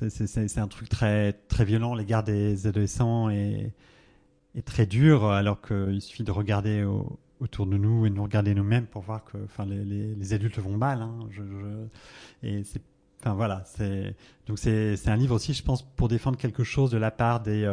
euh, 0.00 0.08
c'est 0.08 0.58
un 0.58 0.68
truc 0.68 0.88
très 0.88 1.34
très 1.48 1.64
violent 1.64 1.94
l'égard 1.94 2.24
des 2.24 2.66
adolescents 2.66 3.30
et, 3.30 3.72
et 4.54 4.62
très 4.62 4.86
dur 4.86 5.26
alors 5.26 5.60
qu'il 5.60 6.00
suffit 6.00 6.24
de 6.24 6.32
regarder 6.32 6.84
autour 7.44 7.66
de 7.66 7.76
nous 7.76 8.06
et 8.06 8.10
nous 8.10 8.22
regarder 8.22 8.54
nous-mêmes 8.54 8.86
pour 8.86 9.02
voir 9.02 9.24
que 9.24 9.38
enfin 9.44 9.64
les, 9.64 9.84
les, 9.84 10.32
adultes 10.32 10.58
vont 10.58 10.76
mal 10.76 11.02
hein. 11.02 11.18
et 12.42 12.64
c'est 12.64 12.82
enfin 13.20 13.34
voilà 13.34 13.62
c'est 13.64 14.16
donc 14.46 14.58
c'est 14.58 15.08
un 15.08 15.16
livre 15.16 15.34
aussi 15.34 15.54
je 15.54 15.62
pense 15.62 15.82
pour 15.82 16.08
défendre 16.08 16.36
quelque 16.36 16.64
chose 16.64 16.90
de 16.90 16.98
la 16.98 17.10
part 17.10 17.40
des 17.40 17.64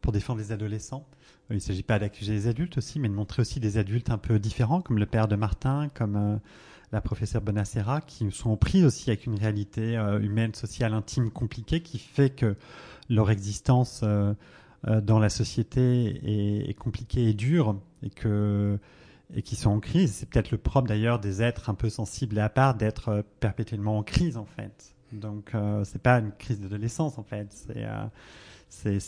pour 0.00 0.12
défendre 0.12 0.40
les 0.40 0.52
adolescents. 0.52 1.06
Euh, 1.50 1.54
il 1.54 1.56
ne 1.56 1.60
s'agit 1.60 1.82
pas 1.82 1.98
d'accuser 1.98 2.32
les 2.32 2.46
adultes 2.46 2.78
aussi, 2.78 2.98
mais 2.98 3.08
de 3.08 3.14
montrer 3.14 3.42
aussi 3.42 3.60
des 3.60 3.78
adultes 3.78 4.10
un 4.10 4.18
peu 4.18 4.38
différents, 4.38 4.80
comme 4.80 4.98
le 4.98 5.06
père 5.06 5.28
de 5.28 5.36
Martin, 5.36 5.90
comme 5.94 6.16
euh, 6.16 6.36
la 6.92 7.00
professeure 7.00 7.42
Bonacera, 7.42 8.00
qui 8.00 8.30
sont 8.30 8.56
pris 8.56 8.84
aussi 8.84 9.10
avec 9.10 9.26
une 9.26 9.38
réalité 9.38 9.96
euh, 9.96 10.20
humaine, 10.20 10.54
sociale, 10.54 10.94
intime, 10.94 11.30
compliquée, 11.30 11.82
qui 11.82 11.98
fait 11.98 12.30
que 12.30 12.56
leur 13.10 13.30
existence 13.30 14.04
dans 14.86 15.18
la 15.18 15.28
société 15.28 16.68
est, 16.68 16.74
compliquée 16.74 17.28
et 17.28 17.34
dure, 17.34 17.76
et 18.02 18.10
que 18.10 18.78
et 19.34 19.42
qui 19.42 19.56
sont 19.56 19.70
en 19.70 19.80
crise. 19.80 20.14
C'est 20.14 20.28
peut-être 20.28 20.50
le 20.50 20.58
propre 20.58 20.88
d'ailleurs 20.88 21.18
des 21.18 21.42
êtres 21.42 21.68
un 21.68 21.74
peu 21.74 21.90
sensibles 21.90 22.38
et 22.38 22.40
à 22.40 22.48
part 22.48 22.74
d'être 22.74 23.24
perpétuellement 23.40 23.98
en 23.98 24.02
crise 24.02 24.36
en 24.36 24.46
fait. 24.46 24.94
Donc 25.12 25.52
c'est 25.84 26.00
pas 26.00 26.18
une 26.18 26.32
crise 26.32 26.60
d'adolescence 26.60 27.18
en 27.18 27.24
fait. 27.24 27.48
C'est 27.52 27.84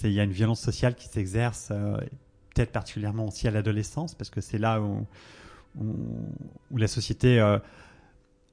il 0.04 0.12
y 0.12 0.20
a 0.20 0.24
une 0.24 0.33
violence 0.33 0.61
sociale 0.61 0.94
qui 0.94 1.09
s'exerce 1.09 1.68
euh, 1.70 1.96
peut-être 2.54 2.72
particulièrement 2.72 3.26
aussi 3.26 3.46
à 3.48 3.50
l'adolescence 3.50 4.14
parce 4.14 4.30
que 4.30 4.40
c'est 4.40 4.59
là 4.59 4.80
où, 4.80 5.06
où, 5.78 6.76
la 6.76 6.88
société 6.88 7.40
euh, 7.40 7.59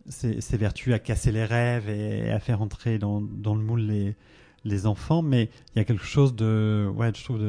s'évertue 0.10 0.94
à 0.94 1.00
casser 1.00 1.32
les 1.32 1.46
rêves 1.46 1.90
et, 1.90 2.32
à 2.32 2.40
faire 2.40 2.62
entrer 2.62 3.00
dans, 3.00 3.22
dans 3.22 3.56
le 3.56 3.62
moule 3.62 3.82
les, 3.82 4.16
les 4.68 4.86
enfants, 4.86 5.22
mais 5.22 5.50
il 5.76 5.80
y 5.80 5.82
a 5.82 5.86
quelque 5.86 6.06
chose 6.06 6.36
de, 6.36 6.90
ouais, 6.96 7.12
je 7.16 7.24
trouve, 7.24 7.40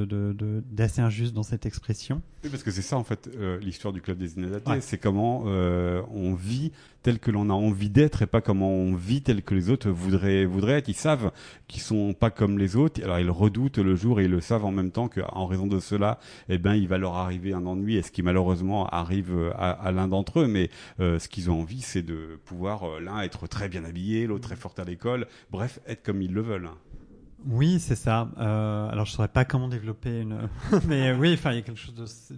d'assez 0.70 1.00
de, 1.00 1.06
injuste 1.06 1.34
dans 1.34 1.42
cette 1.42 1.66
expression. 1.66 2.22
Oui, 2.44 2.50
parce 2.50 2.62
que 2.62 2.70
c'est 2.70 2.82
ça, 2.82 2.96
en 2.96 3.02
fait, 3.02 3.28
euh, 3.36 3.58
l'histoire 3.58 3.92
du 3.92 4.00
club 4.00 4.18
des 4.18 4.34
inadaptés. 4.34 4.80
C'est 4.80 4.98
comment 4.98 5.44
euh, 5.46 6.02
on 6.14 6.34
vit 6.34 6.70
tel 7.02 7.18
que 7.18 7.30
l'on 7.30 7.50
a 7.50 7.52
envie 7.52 7.90
d'être 7.90 8.22
et 8.22 8.26
pas 8.26 8.40
comment 8.40 8.70
on 8.70 8.94
vit 8.94 9.22
tel 9.22 9.42
que 9.42 9.54
les 9.54 9.70
autres 9.70 9.90
voudraient, 9.90 10.44
voudraient 10.44 10.78
être. 10.78 10.88
Ils 10.88 10.94
savent 10.94 11.32
qu'ils 11.66 11.82
sont 11.82 12.12
pas 12.12 12.30
comme 12.30 12.58
les 12.58 12.76
autres. 12.76 13.02
Alors, 13.02 13.18
ils 13.18 13.30
redoutent 13.30 13.78
le 13.78 13.96
jour 13.96 14.20
et 14.20 14.24
ils 14.24 14.30
le 14.30 14.40
savent 14.40 14.64
en 14.64 14.70
même 14.70 14.92
temps 14.92 15.08
qu'en 15.08 15.46
raison 15.46 15.66
de 15.66 15.80
cela, 15.80 16.20
eh 16.48 16.58
ben, 16.58 16.74
il 16.74 16.86
va 16.86 16.98
leur 16.98 17.14
arriver 17.14 17.52
un 17.52 17.66
ennui 17.66 17.96
et 17.96 18.02
ce 18.02 18.12
qui 18.12 18.22
malheureusement 18.22 18.86
arrive 18.86 19.52
à, 19.56 19.90
l'un 19.90 20.06
d'entre 20.06 20.40
eux. 20.40 20.46
Mais 20.46 20.70
euh, 21.00 21.18
ce 21.18 21.28
qu'ils 21.28 21.50
ont 21.50 21.60
envie, 21.60 21.80
c'est 21.80 22.02
de 22.02 22.38
pouvoir 22.44 23.00
l'un 23.00 23.20
être 23.22 23.48
très 23.48 23.68
bien 23.68 23.84
habillé, 23.84 24.26
l'autre 24.26 24.46
très 24.46 24.56
fort 24.56 24.74
à 24.78 24.84
l'école. 24.84 25.26
Bref, 25.50 25.80
être 25.88 26.04
comme 26.04 26.22
ils 26.22 26.32
le 26.32 26.42
veulent. 26.42 26.70
Oui, 27.46 27.78
c'est 27.80 27.96
ça. 27.96 28.28
Euh, 28.38 28.88
alors, 28.88 29.04
je 29.04 29.12
ne 29.12 29.16
saurais 29.16 29.28
pas 29.28 29.44
comment 29.44 29.68
développer 29.68 30.20
une. 30.20 30.48
Mais 30.86 31.12
oui, 31.12 31.34
enfin, 31.34 31.52
il 31.52 31.56
y 31.56 31.58
a 31.58 31.62
quelque 31.62 31.78
chose 31.78 32.28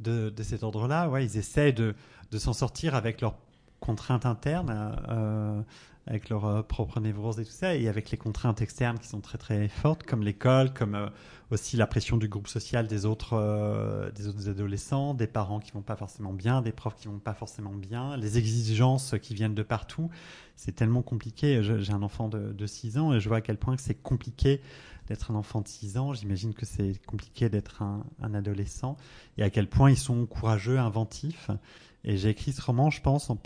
de, 0.00 0.30
de, 0.30 0.42
cet 0.42 0.62
ordre-là. 0.62 1.08
Ouais, 1.08 1.24
ils 1.24 1.36
essaient 1.36 1.72
de, 1.72 1.94
de 2.30 2.38
s'en 2.38 2.52
sortir 2.52 2.94
avec 2.94 3.20
leurs 3.20 3.34
contraintes 3.80 4.24
internes, 4.24 4.96
euh, 5.08 5.60
avec 6.06 6.28
leur 6.28 6.44
euh, 6.44 6.62
propre 6.62 7.00
névrose 7.00 7.40
et 7.40 7.44
tout 7.44 7.50
ça, 7.50 7.74
et 7.74 7.88
avec 7.88 8.10
les 8.10 8.18
contraintes 8.18 8.60
externes 8.60 8.98
qui 8.98 9.08
sont 9.08 9.20
très 9.20 9.38
très 9.38 9.68
fortes, 9.68 10.02
comme 10.02 10.22
l'école, 10.22 10.72
comme 10.72 10.94
euh, 10.94 11.08
aussi 11.50 11.76
la 11.76 11.86
pression 11.86 12.18
du 12.18 12.28
groupe 12.28 12.46
social 12.46 12.86
des 12.86 13.06
autres, 13.06 13.32
euh, 13.32 14.10
des 14.10 14.28
autres 14.28 14.48
adolescents, 14.50 15.14
des 15.14 15.26
parents 15.26 15.60
qui 15.60 15.72
vont 15.72 15.82
pas 15.82 15.96
forcément 15.96 16.34
bien, 16.34 16.60
des 16.60 16.72
profs 16.72 16.96
qui 16.96 17.08
vont 17.08 17.18
pas 17.18 17.32
forcément 17.32 17.72
bien, 17.72 18.16
les 18.18 18.36
exigences 18.36 19.14
qui 19.22 19.34
viennent 19.34 19.54
de 19.54 19.62
partout. 19.62 20.10
C'est 20.56 20.72
tellement 20.72 21.02
compliqué. 21.02 21.62
J'ai 21.62 21.92
un 21.92 22.02
enfant 22.02 22.28
de, 22.28 22.52
de 22.52 22.66
6 22.66 22.98
ans 22.98 23.14
et 23.14 23.20
je 23.20 23.28
vois 23.28 23.38
à 23.38 23.40
quel 23.40 23.56
point 23.56 23.76
c'est 23.78 23.94
compliqué 23.94 24.60
d'être 25.08 25.30
un 25.30 25.34
enfant 25.34 25.62
de 25.62 25.68
6 25.68 25.96
ans. 25.98 26.12
J'imagine 26.12 26.54
que 26.54 26.66
c'est 26.66 27.00
compliqué 27.06 27.48
d'être 27.48 27.82
un, 27.82 28.04
adolescent 28.34 28.96
et 29.36 29.42
à 29.42 29.50
quel 29.50 29.68
point 29.68 29.90
ils 29.90 29.96
sont 29.96 30.26
courageux, 30.26 30.78
inventifs. 30.78 31.50
Et 32.04 32.18
j'ai 32.18 32.28
écrit 32.28 32.52
ce 32.52 32.62
roman, 32.62 32.90
je 32.90 33.00
pense, 33.00 33.30
en, 33.30 33.38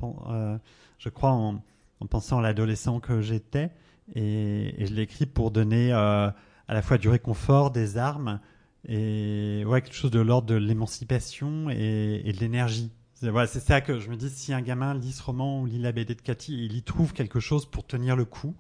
je 0.99 1.09
crois 1.09 1.31
en 1.31 1.63
en 2.01 2.07
pensant 2.07 2.39
à 2.39 2.43
l'adolescent 2.43 3.01
que 3.01 3.21
j'étais. 3.21 3.71
Et, 4.15 4.75
je 4.79 4.93
l'ai 4.93 5.03
écrit 5.03 5.27
pour 5.27 5.51
donner 5.51 5.93
euh, 5.93 6.29
à 6.69 6.75
la 6.75 6.83
fois 6.83 6.99
du 6.99 7.09
réconfort, 7.09 7.71
des 7.71 7.99
armes, 7.99 8.41
et 8.87 9.65
ouais, 9.67 9.83
quelque 9.83 9.95
chose 9.95 10.11
de 10.11 10.21
l'ordre 10.21 10.47
de 10.47 10.55
l'émancipation 10.55 11.69
et, 11.71 12.33
de 12.33 12.41
l'énergie. 12.41 12.91
C'est 13.15 13.31
voilà, 13.31 13.49
ça 13.49 13.81
que 13.81 13.99
je 13.99 14.11
me 14.11 14.17
dis, 14.17 14.31
si 14.31 14.53
un 14.53 14.63
gamin 14.63 14.95
lit 14.95 15.13
ce 15.13 15.23
roman 15.23 15.61
ou 15.61 15.67
lit 15.67 15.81
la 15.81 15.93
BD 15.93 16.15
de 16.15 16.21
Cathy, 16.21 16.65
il 16.65 16.77
y 16.77 16.83
trouve 16.83 17.13
quelque 17.13 17.41
chose 17.41 17.67
pour 17.67 17.87
tenir 17.87 18.15
le 18.15 18.25
coup. 18.25 18.55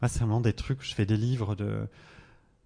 Moi, 0.00 0.08
c'est 0.08 0.20
vraiment 0.20 0.40
des 0.40 0.54
trucs, 0.54 0.82
je 0.82 0.94
fais 0.94 1.06
des 1.06 1.16
livres 1.16 1.54
de 1.54 1.86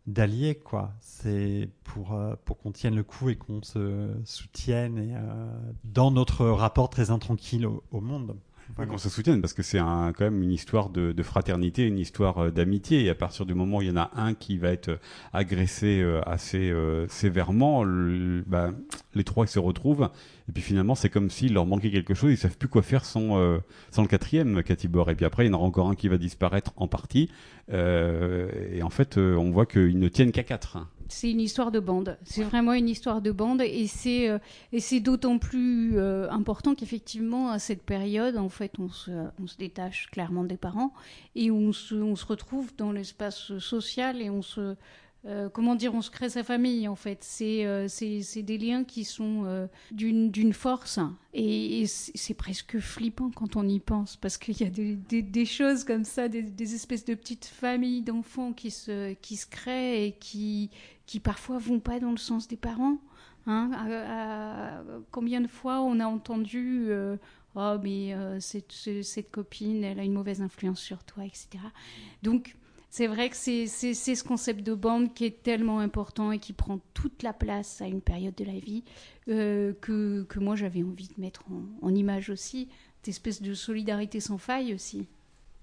d'alliés, 0.06 0.54
quoi. 0.54 0.92
C'est 1.00 1.70
pour, 1.82 2.12
euh, 2.12 2.34
pour 2.44 2.58
qu'on 2.58 2.72
tienne 2.72 2.94
le 2.94 3.02
coup 3.02 3.30
et 3.30 3.36
qu'on 3.36 3.62
se 3.62 4.10
soutienne 4.24 4.98
et, 4.98 5.16
euh, 5.16 5.50
dans 5.84 6.10
notre 6.10 6.46
rapport 6.46 6.90
très 6.90 7.10
intranquille 7.10 7.66
au 7.66 8.00
monde. 8.02 8.36
Ouais, 8.78 8.86
qu'on 8.86 8.98
se 8.98 9.08
soutienne 9.08 9.40
parce 9.40 9.52
que 9.52 9.62
c'est 9.62 9.78
un, 9.78 10.12
quand 10.12 10.24
même 10.24 10.42
une 10.42 10.50
histoire 10.50 10.88
de, 10.88 11.12
de 11.12 11.22
fraternité, 11.22 11.86
une 11.86 11.98
histoire 11.98 12.38
euh, 12.38 12.50
d'amitié. 12.50 13.04
Et 13.04 13.10
à 13.10 13.14
partir 13.14 13.46
du 13.46 13.54
moment 13.54 13.76
où 13.78 13.82
il 13.82 13.88
y 13.88 13.90
en 13.90 13.96
a 13.96 14.10
un 14.16 14.34
qui 14.34 14.58
va 14.58 14.70
être 14.70 14.98
agressé 15.32 16.00
euh, 16.00 16.20
assez 16.26 16.70
euh, 16.70 17.06
sévèrement, 17.08 17.84
le- 17.84 18.42
bah, 18.46 18.70
les 19.14 19.22
trois 19.22 19.46
se 19.46 19.58
retrouvent. 19.58 20.08
Et 20.48 20.52
puis 20.52 20.62
finalement, 20.62 20.94
c'est 20.94 21.10
comme 21.10 21.30
s'il 21.30 21.52
leur 21.54 21.66
manquait 21.66 21.90
quelque 21.90 22.14
chose. 22.14 22.32
Ils 22.32 22.36
savent 22.38 22.56
plus 22.58 22.68
quoi 22.68 22.82
faire 22.82 23.04
sans, 23.04 23.38
euh, 23.38 23.58
sans 23.90 24.02
le 24.02 24.08
quatrième, 24.08 24.62
Catibor. 24.62 25.10
Et 25.10 25.14
puis 25.14 25.24
après, 25.26 25.44
il 25.44 25.48
y 25.48 25.50
en 25.50 25.54
aura 25.58 25.66
encore 25.66 25.88
un 25.88 25.94
qui 25.94 26.08
va 26.08 26.16
disparaître 26.18 26.72
en 26.76 26.88
partie. 26.88 27.30
Euh, 27.72 28.48
et 28.72 28.82
en 28.82 28.90
fait, 28.90 29.18
euh, 29.18 29.36
on 29.36 29.50
voit 29.50 29.66
qu'ils 29.66 29.98
ne 29.98 30.08
tiennent 30.08 30.32
qu'à 30.32 30.42
quatre. 30.42 30.78
C'est 31.08 31.30
une 31.30 31.40
histoire 31.40 31.70
de 31.70 31.80
bande. 31.80 32.18
C'est 32.24 32.42
vraiment 32.42 32.72
une 32.72 32.88
histoire 32.88 33.20
de 33.20 33.30
bande 33.30 33.60
et 33.60 33.86
c'est 33.86 34.28
euh, 34.28 34.38
et 34.72 34.80
c'est 34.80 35.00
d'autant 35.00 35.38
plus 35.38 35.98
euh, 35.98 36.30
important 36.30 36.74
qu'effectivement 36.74 37.50
à 37.50 37.58
cette 37.58 37.82
période, 37.82 38.36
en 38.36 38.48
fait, 38.48 38.72
on 38.78 38.88
se, 38.88 39.10
détache 39.58 40.08
clairement 40.10 40.44
des 40.44 40.56
parents 40.56 40.92
et 41.34 41.50
on 41.50 41.72
se, 41.72 41.94
on 41.94 42.16
se 42.16 42.26
retrouve 42.26 42.74
dans 42.76 42.92
l'espace 42.92 43.58
social 43.58 44.20
et 44.20 44.30
on 44.30 44.42
se 44.42 44.76
euh, 45.26 45.48
comment 45.48 45.74
dire, 45.74 45.94
on 45.94 46.02
se 46.02 46.10
crée 46.10 46.28
sa 46.28 46.42
famille 46.42 46.86
en 46.86 46.96
fait. 46.96 47.18
C'est 47.22 47.64
euh, 47.64 47.88
des 48.36 48.58
liens 48.58 48.84
qui 48.84 49.04
sont 49.04 49.44
euh, 49.46 49.66
d'une 49.90 50.52
force 50.52 50.98
et, 51.32 51.86
c'est 51.86 52.34
presque 52.34 52.78
flippant 52.78 53.30
quand 53.30 53.56
on 53.56 53.66
y 53.66 53.80
pense 53.80 54.16
parce 54.16 54.36
qu'il 54.36 54.60
y 54.60 54.64
a 54.64 54.70
des, 54.70 54.96
des, 54.96 55.22
des 55.22 55.46
choses 55.46 55.84
comme 55.84 56.04
ça, 56.04 56.28
des, 56.28 56.42
des 56.42 56.74
espèces 56.74 57.06
de 57.06 57.14
petites 57.14 57.46
familles 57.46 58.02
d'enfants 58.02 58.52
qui 58.52 58.70
se 58.70 59.14
qui 59.14 59.36
se 59.36 59.46
créent 59.46 60.06
et 60.06 60.12
qui 60.12 60.70
qui 61.06 61.20
parfois 61.20 61.58
vont 61.58 61.80
pas 61.80 62.00
dans 62.00 62.10
le 62.10 62.16
sens 62.16 62.48
des 62.48 62.56
parents. 62.56 62.98
Hein 63.46 63.70
À- 63.74 64.78
à- 64.78 64.82
combien 65.10 65.40
de 65.40 65.48
fois 65.48 65.80
on 65.82 66.00
a 66.00 66.06
entendu 66.06 66.86
euh, 66.88 67.16
oh 67.56 67.76
mais 67.82 68.14
euh, 68.14 68.40
cette, 68.40 68.72
ce- 68.72 69.02
cette 69.02 69.30
copine 69.30 69.84
elle 69.84 70.00
a 70.00 70.04
une 70.04 70.14
mauvaise 70.14 70.40
influence 70.40 70.80
sur 70.80 71.04
toi 71.04 71.24
etc. 71.26 71.48
Donc 72.22 72.56
c'est 72.88 73.06
vrai 73.06 73.28
que 73.28 73.36
c'est 73.36 73.66
ce 73.66 74.24
concept 74.24 74.64
de 74.64 74.72
bande 74.72 75.12
qui 75.14 75.24
est 75.26 75.42
tellement 75.42 75.80
important 75.80 76.32
et 76.32 76.38
qui 76.38 76.52
prend 76.54 76.78
toute 76.94 77.22
la 77.22 77.32
place 77.34 77.82
à 77.82 77.86
une 77.86 78.00
période 78.00 78.34
de 78.36 78.44
la 78.44 78.58
vie 78.58 78.82
euh, 79.28 79.74
que, 79.80 80.22
que 80.22 80.38
moi 80.38 80.54
j'avais 80.56 80.82
envie 80.82 81.08
de 81.08 81.20
mettre 81.20 81.42
en, 81.50 81.86
en 81.86 81.94
image 81.94 82.30
aussi, 82.30 82.68
cette 82.98 83.08
espèce 83.08 83.42
de 83.42 83.52
solidarité 83.52 84.20
sans 84.20 84.38
faille 84.38 84.72
aussi. 84.72 85.06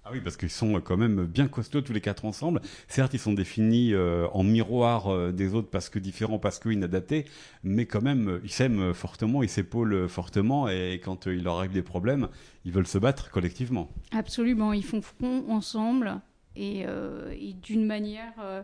Ah 0.04 0.10
oui, 0.12 0.20
parce 0.20 0.36
qu'ils 0.36 0.50
sont 0.50 0.82
quand 0.82 0.98
même 0.98 1.26
bien 1.26 1.48
costauds 1.48 1.82
tous 1.82 1.94
les 1.94 2.02
quatre 2.02 2.26
ensemble. 2.26 2.60
Certes, 2.88 3.14
ils 3.14 3.20
sont 3.20 3.34
définis 3.34 3.94
euh, 3.94 4.28
en 4.34 4.44
miroir 4.44 5.08
euh, 5.14 5.32
des 5.32 5.54
autres 5.54 5.70
parce 5.70 5.90
que 5.90 6.00
différents, 6.00 6.40
parce 6.40 6.58
que 6.58 6.70
inadaptés, 6.70 7.26
mais 7.64 7.86
quand 7.86 8.02
même, 8.02 8.28
euh, 8.28 8.42
ils 8.44 8.52
s'aiment 8.52 8.96
fortement, 8.96 9.44
ils 9.44 9.50
s'épaulent 9.50 10.10
fortement, 10.10 10.68
et 10.68 11.00
quand 11.04 11.28
euh, 11.28 11.36
il 11.36 11.44
leur 11.44 11.60
arrive 11.60 11.72
des 11.72 11.84
problèmes, 11.84 12.30
ils 12.66 12.72
veulent 12.72 12.88
se 12.88 12.98
battre 12.98 13.30
collectivement. 13.30 13.92
Absolument, 14.12 14.74
ils 14.74 14.84
font 14.84 15.04
front 15.04 15.46
ensemble 15.50 16.20
et, 16.56 16.84
euh, 16.88 17.36
d'une 17.62 17.86
manière, 17.86 18.34
euh, 18.40 18.64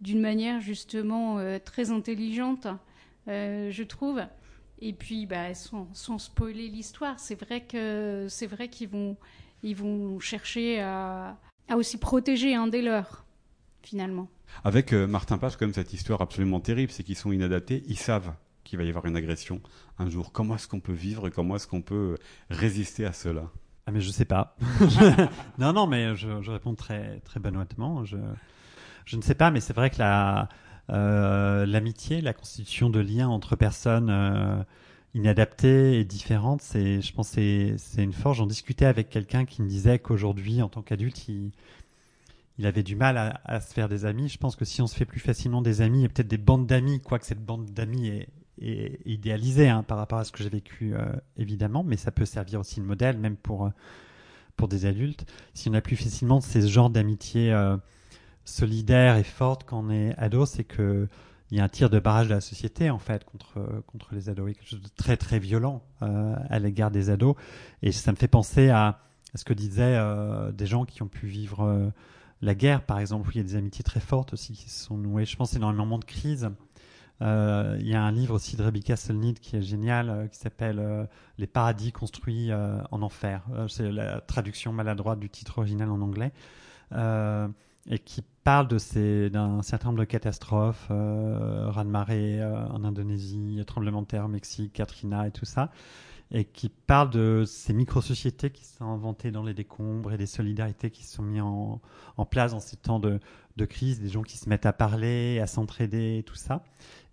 d'une 0.00 0.20
manière 0.20 0.60
justement 0.60 1.40
euh, 1.40 1.58
très 1.58 1.90
intelligente, 1.90 2.68
euh, 3.26 3.72
je 3.72 3.82
trouve. 3.82 4.22
Et 4.80 4.92
puis, 4.92 5.26
bah, 5.26 5.52
sans, 5.54 5.88
sans 5.94 6.18
spoiler 6.18 6.68
l'histoire, 6.68 7.18
c'est 7.18 7.34
vrai 7.40 7.62
que 7.62 8.26
c'est 8.28 8.46
vrai 8.46 8.68
qu'ils 8.68 8.90
vont, 8.90 9.16
ils 9.62 9.76
vont 9.76 10.20
chercher 10.20 10.80
à, 10.80 11.36
à 11.68 11.76
aussi 11.76 11.98
protéger 11.98 12.54
un 12.54 12.66
des 12.66 12.82
leurs, 12.82 13.24
finalement. 13.82 14.28
Avec 14.64 14.92
euh, 14.92 15.06
Martin 15.06 15.38
Page, 15.38 15.56
comme 15.56 15.72
cette 15.72 15.92
histoire 15.92 16.22
absolument 16.22 16.60
terrible, 16.60 16.92
c'est 16.92 17.02
qu'ils 17.02 17.16
sont 17.16 17.32
inadaptés, 17.32 17.82
ils 17.88 17.98
savent 17.98 18.32
qu'il 18.64 18.78
va 18.78 18.84
y 18.84 18.88
avoir 18.88 19.06
une 19.06 19.16
agression 19.16 19.60
un 19.98 20.08
jour. 20.08 20.32
Comment 20.32 20.56
est-ce 20.56 20.68
qu'on 20.68 20.80
peut 20.80 20.92
vivre 20.92 21.28
et 21.28 21.30
comment 21.30 21.56
est-ce 21.56 21.66
qu'on 21.66 21.82
peut 21.82 22.16
résister 22.50 23.06
à 23.06 23.12
cela? 23.12 23.50
Ah 23.86 23.92
mais 23.92 24.00
je 24.00 24.10
sais 24.10 24.24
pas. 24.24 24.56
non 25.58 25.72
non 25.72 25.86
mais 25.86 26.16
je, 26.16 26.42
je 26.42 26.50
réponds 26.50 26.74
très 26.74 27.20
très 27.20 27.38
benoîtement. 27.38 28.04
Je 28.04 28.16
je 29.04 29.16
ne 29.16 29.22
sais 29.22 29.36
pas 29.36 29.52
mais 29.52 29.60
c'est 29.60 29.74
vrai 29.74 29.90
que 29.90 29.98
la 29.98 30.48
euh, 30.90 31.66
l'amitié, 31.66 32.20
la 32.20 32.32
constitution 32.32 32.90
de 32.90 33.00
liens 33.00 33.28
entre 33.28 33.56
personnes 33.56 34.08
euh, 34.10 34.62
inadaptées 35.16 35.98
et 35.98 36.04
différentes, 36.04 36.62
c'est 36.62 37.00
je 37.00 37.12
pense 37.12 37.28
c'est 37.28 37.74
c'est 37.78 38.04
une 38.04 38.12
force. 38.12 38.38
J'en 38.38 38.46
discutais 38.46 38.84
avec 38.84 39.08
quelqu'un 39.08 39.44
qui 39.46 39.62
me 39.62 39.68
disait 39.68 39.98
qu'aujourd'hui 39.98 40.62
en 40.62 40.68
tant 40.68 40.82
qu'adulte 40.82 41.28
il 41.28 41.50
il 42.58 42.66
avait 42.66 42.82
du 42.82 42.96
mal 42.96 43.18
à, 43.18 43.40
à 43.44 43.60
se 43.60 43.72
faire 43.74 43.88
des 43.88 44.04
amis. 44.04 44.28
Je 44.28 44.38
pense 44.38 44.56
que 44.56 44.64
si 44.64 44.80
on 44.82 44.86
se 44.86 44.94
fait 44.94 45.04
plus 45.04 45.20
facilement 45.20 45.62
des 45.62 45.80
amis 45.82 46.04
et 46.04 46.08
peut-être 46.08 46.28
des 46.28 46.38
bandes 46.38 46.66
d'amis, 46.66 47.00
quoique 47.00 47.26
cette 47.26 47.44
bande 47.44 47.66
d'amis 47.66 48.08
est, 48.08 48.28
est 48.60 49.00
idéalisée 49.06 49.68
hein, 49.68 49.82
par 49.82 49.98
rapport 49.98 50.18
à 50.18 50.24
ce 50.24 50.32
que 50.32 50.42
j'ai 50.42 50.48
vécu 50.48 50.94
euh, 50.94 51.12
évidemment, 51.36 51.82
mais 51.84 51.96
ça 51.96 52.10
peut 52.12 52.24
servir 52.24 52.60
aussi 52.60 52.80
de 52.80 52.86
modèle 52.86 53.18
même 53.18 53.36
pour 53.36 53.66
euh, 53.66 53.70
pour 54.56 54.68
des 54.68 54.86
adultes. 54.86 55.26
Si 55.54 55.68
on 55.68 55.74
a 55.74 55.80
plus 55.82 55.96
facilement 55.96 56.40
ces 56.40 56.66
genres 56.68 56.90
d'amitié 56.90 57.52
euh, 57.52 57.76
solidaire 58.44 59.16
et 59.16 59.24
forte 59.24 59.64
quand 59.64 59.84
on 59.84 59.90
est 59.90 60.14
ado, 60.18 60.46
c'est 60.46 60.64
que 60.64 61.08
il 61.50 61.58
y 61.58 61.60
a 61.60 61.64
un 61.64 61.68
tir 61.68 61.90
de 61.90 61.98
barrage 61.98 62.28
de 62.28 62.34
la 62.34 62.40
société 62.40 62.90
en 62.90 62.98
fait 62.98 63.24
contre 63.24 63.82
contre 63.86 64.14
les 64.14 64.28
ados, 64.28 64.50
et 64.50 64.54
quelque 64.54 64.68
chose 64.68 64.82
de 64.82 64.88
très 64.88 65.16
très 65.16 65.38
violent 65.38 65.82
euh, 66.02 66.34
à 66.48 66.58
l'égard 66.58 66.90
des 66.90 67.10
ados. 67.10 67.36
Et 67.82 67.92
ça 67.92 68.12
me 68.12 68.16
fait 68.16 68.28
penser 68.28 68.70
à, 68.70 69.00
ce 69.34 69.44
que 69.44 69.52
disaient 69.52 69.96
euh, 69.96 70.50
des 70.52 70.66
gens 70.66 70.84
qui 70.84 71.02
ont 71.02 71.08
pu 71.08 71.26
vivre 71.26 71.62
euh, 71.62 71.88
la 72.42 72.54
guerre, 72.54 72.82
par 72.82 72.98
exemple, 72.98 73.28
où 73.28 73.30
il 73.32 73.38
y 73.38 73.40
a 73.40 73.44
des 73.44 73.56
amitiés 73.56 73.84
très 73.84 74.00
fortes 74.00 74.32
aussi 74.32 74.54
qui 74.54 74.68
se 74.68 74.84
sont 74.84 74.96
nouées. 74.96 75.24
Je 75.24 75.36
pense 75.36 75.50
c'est 75.50 75.58
dans 75.58 75.70
les 75.70 75.76
moments 75.76 75.98
de 75.98 76.04
crise. 76.04 76.50
Euh, 77.22 77.76
il 77.80 77.86
y 77.86 77.94
a 77.94 78.02
un 78.02 78.12
livre 78.12 78.34
aussi 78.34 78.56
de 78.56 78.62
Rebecca 78.62 78.94
Solnit 78.96 79.34
qui 79.34 79.56
est 79.56 79.62
génial, 79.62 80.10
euh, 80.10 80.26
qui 80.26 80.36
s'appelle 80.38 81.08
Les 81.38 81.46
paradis 81.46 81.92
construits 81.92 82.50
en 82.52 83.02
enfer. 83.02 83.42
C'est 83.68 83.90
la 83.90 84.20
traduction 84.20 84.72
maladroite 84.72 85.18
du 85.18 85.30
titre 85.30 85.58
original 85.58 85.90
en 85.90 86.00
anglais. 86.00 86.32
Et 87.88 88.00
qui 88.00 88.22
parle 88.42 88.66
de 88.66 88.78
ces, 88.78 89.30
d'un 89.30 89.62
certain 89.62 89.88
nombre 89.88 90.00
de 90.00 90.04
catastrophes, 90.04 90.88
euh, 90.90 91.70
raz-de-marée 91.70 92.40
euh, 92.40 92.66
en 92.68 92.82
Indonésie, 92.84 93.62
tremblement 93.66 94.02
de 94.02 94.08
terre 94.08 94.24
au 94.24 94.28
Mexique, 94.28 94.72
Katrina 94.72 95.28
et 95.28 95.30
tout 95.30 95.44
ça, 95.44 95.70
et 96.32 96.44
qui 96.44 96.68
parle 96.68 97.10
de 97.10 97.44
ces 97.46 97.72
micro-sociétés 97.72 98.50
qui 98.50 98.64
se 98.64 98.78
sont 98.78 98.86
inventées 98.86 99.30
dans 99.30 99.44
les 99.44 99.54
décombres 99.54 100.12
et 100.12 100.16
des 100.16 100.26
solidarités 100.26 100.90
qui 100.90 101.04
se 101.04 101.14
sont 101.14 101.22
mises 101.22 101.42
en, 101.42 101.80
en 102.16 102.24
place 102.26 102.52
dans 102.52 102.60
ces 102.60 102.76
temps 102.76 102.98
de, 102.98 103.20
de 103.56 103.64
crise, 103.64 104.00
des 104.00 104.08
gens 104.08 104.22
qui 104.22 104.36
se 104.36 104.48
mettent 104.48 104.66
à 104.66 104.72
parler, 104.72 105.38
à 105.40 105.46
s'entraider, 105.46 106.18
et 106.18 106.22
tout 106.24 106.34
ça. 106.34 106.64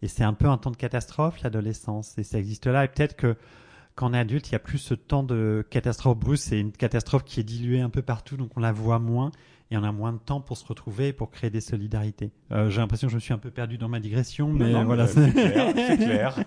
Et 0.01 0.07
c'est 0.07 0.23
un 0.23 0.33
peu 0.33 0.47
un 0.47 0.57
temps 0.57 0.71
de 0.71 0.77
catastrophe, 0.77 1.41
l'adolescence, 1.41 2.17
et 2.17 2.23
ça 2.23 2.39
existe 2.39 2.65
là, 2.65 2.85
et 2.85 2.87
peut-être 2.87 3.15
que 3.15 3.35
quand 3.95 4.09
on 4.09 4.13
est 4.13 4.19
adulte, 4.19 4.49
il 4.49 4.53
y 4.53 4.55
a 4.55 4.59
plus 4.59 4.77
ce 4.79 4.93
temps 4.93 5.23
de 5.23 5.65
catastrophe 5.69 6.17
brusque, 6.17 6.45
c'est 6.49 6.59
une 6.59 6.71
catastrophe 6.71 7.23
qui 7.23 7.39
est 7.39 7.43
diluée 7.43 7.81
un 7.81 7.89
peu 7.89 8.01
partout, 8.01 8.37
donc 8.37 8.51
on 8.57 8.59
la 8.59 8.71
voit 8.71 8.99
moins 8.99 9.31
et 9.71 9.77
on 9.77 9.83
a 9.83 9.91
moins 9.91 10.13
de 10.13 10.17
temps 10.19 10.41
pour 10.41 10.57
se 10.57 10.65
retrouver, 10.65 11.13
pour 11.13 11.31
créer 11.31 11.49
des 11.49 11.61
solidarités. 11.61 12.31
Euh, 12.51 12.69
J'ai 12.69 12.81
l'impression 12.81 13.07
que 13.07 13.11
je 13.11 13.15
me 13.15 13.21
suis 13.21 13.33
un 13.33 13.37
peu 13.39 13.51
perdu 13.51 13.77
dans 13.77 13.89
ma 13.89 13.99
digression, 13.99 14.49
mais 14.51 14.71
Non, 14.71 14.79
non, 14.79 14.85
voilà. 14.85 15.07
c'est 15.07 15.31
clair. 15.31 16.35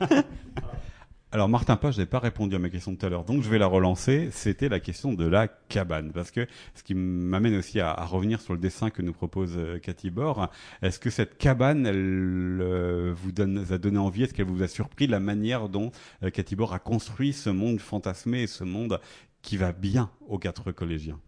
Alors 1.33 1.49
Martin 1.49 1.75
Page 1.75 1.99
n'avait 1.99 2.09
pas 2.09 2.21
répondu 2.21 2.55
à 2.55 2.61
ma 2.61 2.71
question 2.71 2.95
tout 2.95 3.05
à 3.05 3.09
l'heure, 3.09 3.25
donc 3.25 3.43
je 3.43 3.51
vais 3.51 3.59
la 3.59 3.67
relancer. 3.67 4.29
C'était 4.31 4.69
la 4.69 4.79
question 4.79 5.13
de 5.13 5.27
la 5.27 5.49
cabane, 5.49 6.13
parce 6.13 6.31
que 6.31 6.47
ce 6.77 6.85
qui 6.85 6.95
m'amène 6.95 7.57
aussi 7.57 7.81
à, 7.81 7.93
revenir 8.05 8.41
sur 8.41 8.53
le 8.53 8.61
dessin 8.61 8.91
que 8.91 9.03
nous 9.03 9.13
propose 9.13 9.55
euh, 9.57 9.81
Cathy 9.81 10.11
Bord. 10.11 10.51
Est-ce 10.83 11.01
que 11.01 11.11
cette 11.11 11.37
cabane, 11.37 11.85
elle 11.85 12.61
euh, 12.63 13.13
vous 13.17 13.33
a 13.73 13.79
donné 13.79 13.99
envie? 13.99 14.23
Est-ce 14.23 14.35
qu'elle 14.35 14.47
vous 14.47 14.63
a 14.63 14.69
surpris 14.69 15.09
la 15.09 15.19
manière 15.19 15.69
dont 15.69 15.91
euh, 16.23 16.31
Cathy 16.31 16.55
Bord 16.55 16.73
a 16.73 16.79
construit 16.79 17.33
ce 17.33 17.51
monde 17.51 17.81
fantasmé 17.81 18.47
ce 18.47 18.63
monde 18.63 19.01
qui 19.43 19.57
va 19.57 19.73
bien 19.73 20.11
aux 20.29 20.39
quatre 20.39 20.71
collégiens? 20.71 21.19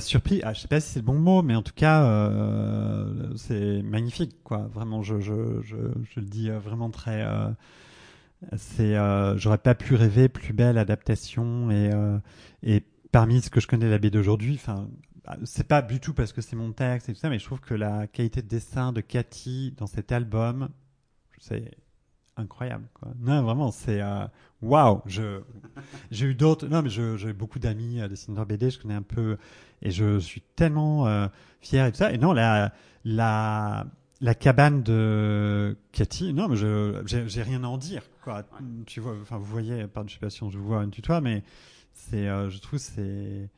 Surpris, 0.00 0.40
ah, 0.44 0.54
je 0.54 0.60
sais 0.60 0.68
pas 0.68 0.80
si 0.80 0.92
c'est 0.92 1.00
le 1.00 1.04
bon 1.04 1.18
mot, 1.18 1.42
mais 1.42 1.54
en 1.56 1.60
tout 1.60 1.74
cas, 1.74 2.08
c'est 3.36 3.82
magnifique, 3.82 4.36
quoi. 4.42 4.66
Vraiment, 4.72 5.02
je, 5.02 5.14
le 5.14 6.22
dis 6.22 6.48
vraiment 6.48 6.88
très. 6.88 7.22
C'est, 8.56 8.96
euh, 8.96 9.36
j'aurais 9.38 9.58
pas 9.58 9.74
pu 9.74 9.94
rêver 9.94 10.28
plus 10.28 10.52
belle 10.52 10.78
adaptation 10.78 11.70
et 11.70 11.90
euh, 11.92 12.18
et 12.62 12.82
parmi 13.12 13.40
ce 13.42 13.50
que 13.50 13.60
je 13.60 13.66
connais 13.66 13.86
de 13.86 13.90
la 13.90 13.98
BD 13.98 14.10
d'aujourd'hui, 14.18 14.54
enfin, 14.54 14.88
c'est 15.44 15.66
pas 15.68 15.82
du 15.82 16.00
tout 16.00 16.14
parce 16.14 16.32
que 16.32 16.40
c'est 16.40 16.56
mon 16.56 16.72
texte 16.72 17.08
et 17.08 17.14
tout 17.14 17.18
ça, 17.20 17.30
mais 17.30 17.38
je 17.38 17.44
trouve 17.44 17.60
que 17.60 17.74
la 17.74 18.06
qualité 18.06 18.42
de 18.42 18.48
dessin 18.48 18.92
de 18.92 19.00
Cathy 19.00 19.72
dans 19.76 19.86
cet 19.86 20.12
album, 20.12 20.68
c'est 21.38 21.70
incroyable, 22.36 22.88
quoi. 22.94 23.08
Non, 23.20 23.42
vraiment, 23.42 23.70
c'est 23.70 24.00
euh, 24.02 24.26
waouh. 24.62 25.00
Je 25.06 25.40
j'ai 26.10 26.26
eu 26.26 26.34
d'autres. 26.34 26.66
Non, 26.66 26.82
mais 26.82 26.90
je- 26.90 27.16
j'ai 27.16 27.32
beaucoup 27.32 27.58
d'amis 27.58 28.00
euh, 28.00 28.08
dessinateurs 28.08 28.46
BD. 28.46 28.70
Je 28.70 28.78
connais 28.80 28.94
un 28.94 29.02
peu 29.02 29.36
et 29.82 29.90
je 29.90 30.18
suis 30.18 30.40
tellement 30.56 31.06
euh, 31.06 31.28
fier 31.60 31.86
et 31.86 31.92
tout 31.92 31.98
ça. 31.98 32.12
Et 32.12 32.18
non, 32.18 32.32
la 32.32 32.72
la 33.04 33.86
la 34.24 34.34
cabane 34.34 34.82
de 34.82 35.76
Cathy, 35.92 36.32
non, 36.32 36.48
mais 36.48 36.56
je 36.56 37.02
j'ai 37.04 37.42
rien 37.42 37.62
à 37.62 37.66
en 37.66 37.76
dire. 37.76 38.02
Quoi. 38.22 38.42
Tu 38.86 39.00
vois, 39.00 39.14
enfin, 39.20 39.36
vous 39.36 39.44
voyez, 39.44 39.86
pardon, 39.86 40.08
je 40.08 40.14
sais 40.14 40.18
pas 40.18 40.30
si 40.30 40.42
on 40.42 40.48
je 40.48 40.56
vois 40.56 40.78
un 40.78 40.88
tutoie, 40.88 41.20
mais 41.20 41.42
c'est, 41.92 42.26
euh, 42.26 42.48
je 42.48 42.58
trouve, 42.58 42.78
c'est 42.78 43.50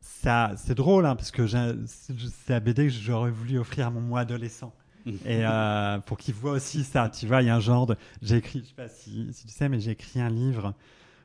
ça, 0.00 0.52
c'est 0.58 0.74
drôle, 0.74 1.06
hein, 1.06 1.16
parce 1.16 1.30
que 1.30 1.46
c'est 1.46 2.52
la 2.52 2.60
BD 2.60 2.88
que 2.88 2.92
j'aurais 2.92 3.30
voulu 3.30 3.58
offrir 3.58 3.86
à 3.86 3.90
mon 3.90 4.02
moi 4.02 4.20
adolescent. 4.20 4.74
Et 5.06 5.46
euh, 5.46 5.98
pour 6.00 6.18
qu'il 6.18 6.34
voit 6.34 6.52
aussi 6.52 6.84
ça, 6.84 7.08
tu 7.08 7.26
vois, 7.26 7.40
il 7.40 7.46
y 7.46 7.50
a 7.50 7.56
un 7.56 7.60
genre 7.60 7.86
de. 7.86 7.96
J'ai 8.20 8.36
écrit, 8.36 8.60
je 8.64 8.66
sais 8.66 8.74
pas 8.74 8.88
si, 8.90 9.32
si 9.32 9.46
tu 9.46 9.52
sais, 9.52 9.70
mais 9.70 9.80
j'ai 9.80 9.92
écrit 9.92 10.20
un 10.20 10.28
livre 10.28 10.74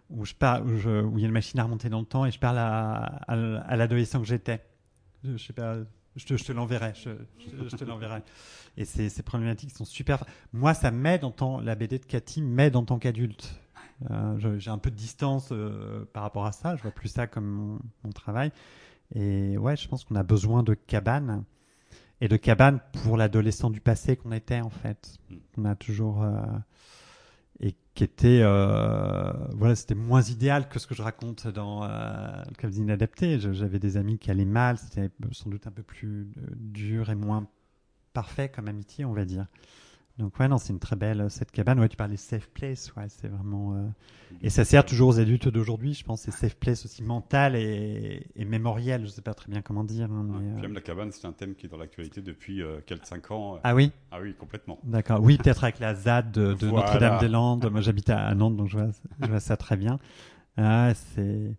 où 0.10 0.24
je 0.24 0.34
parle, 0.34 0.66
où, 0.66 0.78
je, 0.78 1.04
où, 1.04 1.18
il 1.18 1.22
y 1.24 1.26
a 1.26 1.28
une 1.28 1.34
machine 1.34 1.60
à 1.60 1.64
remonter 1.64 1.90
dans 1.90 2.00
le 2.00 2.06
temps 2.06 2.26
et 2.26 2.32
je 2.32 2.40
parle 2.40 2.58
à, 2.58 3.22
à, 3.28 3.76
l'adolescent 3.76 4.22
que 4.22 4.28
j'étais. 4.28 4.64
Je, 5.26 5.36
je 5.36 5.44
sais 5.44 5.52
pas, 5.52 5.80
je 6.16 6.26
te, 6.26 6.38
je 6.38 6.44
te 6.44 6.52
l'enverrai. 6.52 6.94
Je, 6.96 7.10
je, 7.40 7.76
te 7.76 7.84
l'enverrai. 7.84 8.22
Et 8.78 8.86
ces, 8.86 9.10
ces, 9.10 9.24
problématiques 9.24 9.72
sont 9.72 9.86
super. 9.86 10.26
Moi, 10.54 10.74
ça 10.74 10.92
m'aide 10.92 11.24
en 11.24 11.32
tant. 11.32 11.60
La 11.60 11.76
BD 11.76 12.00
de 12.00 12.06
Cathy 12.06 12.42
m'aide 12.42 12.76
en 12.76 12.84
tant 12.84 13.00
qu'adulte. 13.00 13.62
Euh, 14.10 14.58
j'ai 14.58 14.72
un 14.72 14.78
peu 14.78 14.90
de 14.90 14.96
distance 14.96 15.50
euh, 15.52 16.06
par 16.14 16.24
rapport 16.24 16.46
à 16.46 16.52
ça. 16.52 16.76
Je 16.76 16.82
vois 16.82 16.92
plus 16.92 17.10
ça 17.10 17.28
comme 17.28 17.80
mon, 18.04 18.12
travail. 18.12 18.52
Et 19.14 19.58
ouais, 19.58 19.76
je 19.76 19.88
pense 19.88 20.04
qu'on 20.04 20.16
a 20.16 20.24
besoin 20.24 20.64
de 20.64 20.74
cabanes 20.74 21.44
et 22.20 22.28
de 22.28 22.38
cabanes 22.38 22.80
pour 23.04 23.18
l'adolescent 23.18 23.70
du 23.70 23.82
passé 23.82 24.16
qu'on 24.16 24.32
était 24.32 24.62
en 24.62 24.70
fait. 24.70 25.18
Mm. 25.30 25.36
On 25.58 25.66
a 25.66 25.76
toujours 25.76 26.24
euh, 26.24 26.42
et 27.60 27.76
qui 27.94 28.04
était 28.04 28.42
voilà, 28.42 29.76
c'était 29.76 29.96
moins 29.96 30.22
idéal 30.22 30.70
que 30.70 30.80
ce 30.80 30.88
que 30.88 30.96
je 30.96 31.02
raconte 31.02 31.48
dans 31.48 31.86
le 31.86 32.56
cas 32.56 32.70
inadapté. 32.70 33.40
J'avais 33.40 33.80
des 33.80 33.98
amis 33.98 34.18
qui 34.18 34.32
allaient 34.32 34.46
mal. 34.46 34.78
C'était 34.78 35.10
sans 35.32 35.50
doute 35.50 35.68
un 35.68 35.72
peu 35.72 35.84
plus 35.84 36.28
dur 36.56 37.10
et 37.10 37.16
moins 37.16 37.48
parfait 38.14 38.50
comme 38.50 38.68
amitié, 38.68 39.06
on 39.06 39.14
va 39.14 39.26
dire. 39.26 39.46
Donc 40.22 40.40
ouais, 40.40 40.48
non, 40.48 40.60
c'est 40.60 40.72
une 40.72 40.80
très 40.80 40.96
belle 40.96 41.26
cette 41.30 41.52
cabane. 41.52 41.80
Ouais, 41.80 41.90
tu 41.90 41.98
parlais 41.98 42.16
safe 42.16 42.48
place, 42.50 42.94
ouais, 42.96 43.06
c'est 43.08 43.28
vraiment. 43.28 43.74
Euh, 43.74 43.88
et 44.44 44.52
ça 44.52 44.64
sert 44.64 44.86
toujours 44.86 45.10
aux 45.10 45.20
adultes 45.20 45.48
d'aujourd'hui, 45.48 45.96
je 45.96 46.04
pense. 46.04 46.22
C'est 46.22 46.32
safe 46.32 46.56
place 46.58 46.86
aussi 46.86 47.02
mental 47.02 47.56
et, 47.56 48.28
et 48.36 48.46
mémoriel. 48.46 49.02
Je 49.04 49.08
sais 49.08 49.24
pas 49.24 49.34
très 49.34 49.52
bien 49.52 49.64
comment 49.64 49.84
dire. 49.84 50.12
Hein, 50.12 50.28
mais, 50.28 50.68
euh, 50.68 50.74
la 50.74 50.82
cabane, 50.82 51.12
c'est 51.12 51.26
un 51.26 51.32
thème 51.32 51.56
qui 51.56 51.66
est 51.66 51.70
dans 51.70 51.78
l'actualité 51.78 52.22
depuis 52.22 52.62
euh, 52.62 52.82
quelques 52.86 53.08
cinq 53.08 53.32
ans. 53.32 53.60
Ah 53.64 53.74
oui? 53.74 53.92
Ah 54.12 54.20
oui, 54.22 54.36
complètement. 54.36 54.78
D'accord. 54.84 55.22
Oui, 55.24 55.40
peut-être 55.40 55.64
avec 55.64 55.80
la 55.80 55.96
ZAD 55.96 56.32
de, 56.32 56.68
Notre-Dame-des-Landes. 56.68 57.68
Moi, 57.72 57.82
j'habite 57.82 58.12
à 58.12 58.32
Nantes, 58.36 58.56
donc 58.56 58.70
je 58.70 58.78
vois, 58.78 58.90
je 59.22 59.28
vois 59.28 59.40
ça 59.40 59.58
très 59.58 59.76
bien. 59.76 59.98
Ah, 60.56 60.94
c'est 60.94 61.56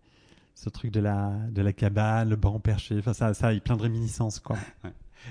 ce 0.54 0.68
truc 0.68 0.92
de 0.92 1.00
la 1.00 1.32
de 1.50 1.62
la 1.62 1.72
cabane, 1.72 2.30
le 2.30 2.36
banc 2.36 2.60
perché. 2.60 2.96
Enfin, 2.96 3.12
ça, 3.12 3.34
ça, 3.34 3.52
il 3.52 3.56
y 3.56 3.58
a 3.58 3.60
plein 3.60 3.76
de 3.76 3.82
réminiscences, 3.82 4.38
quoi. 4.38 4.56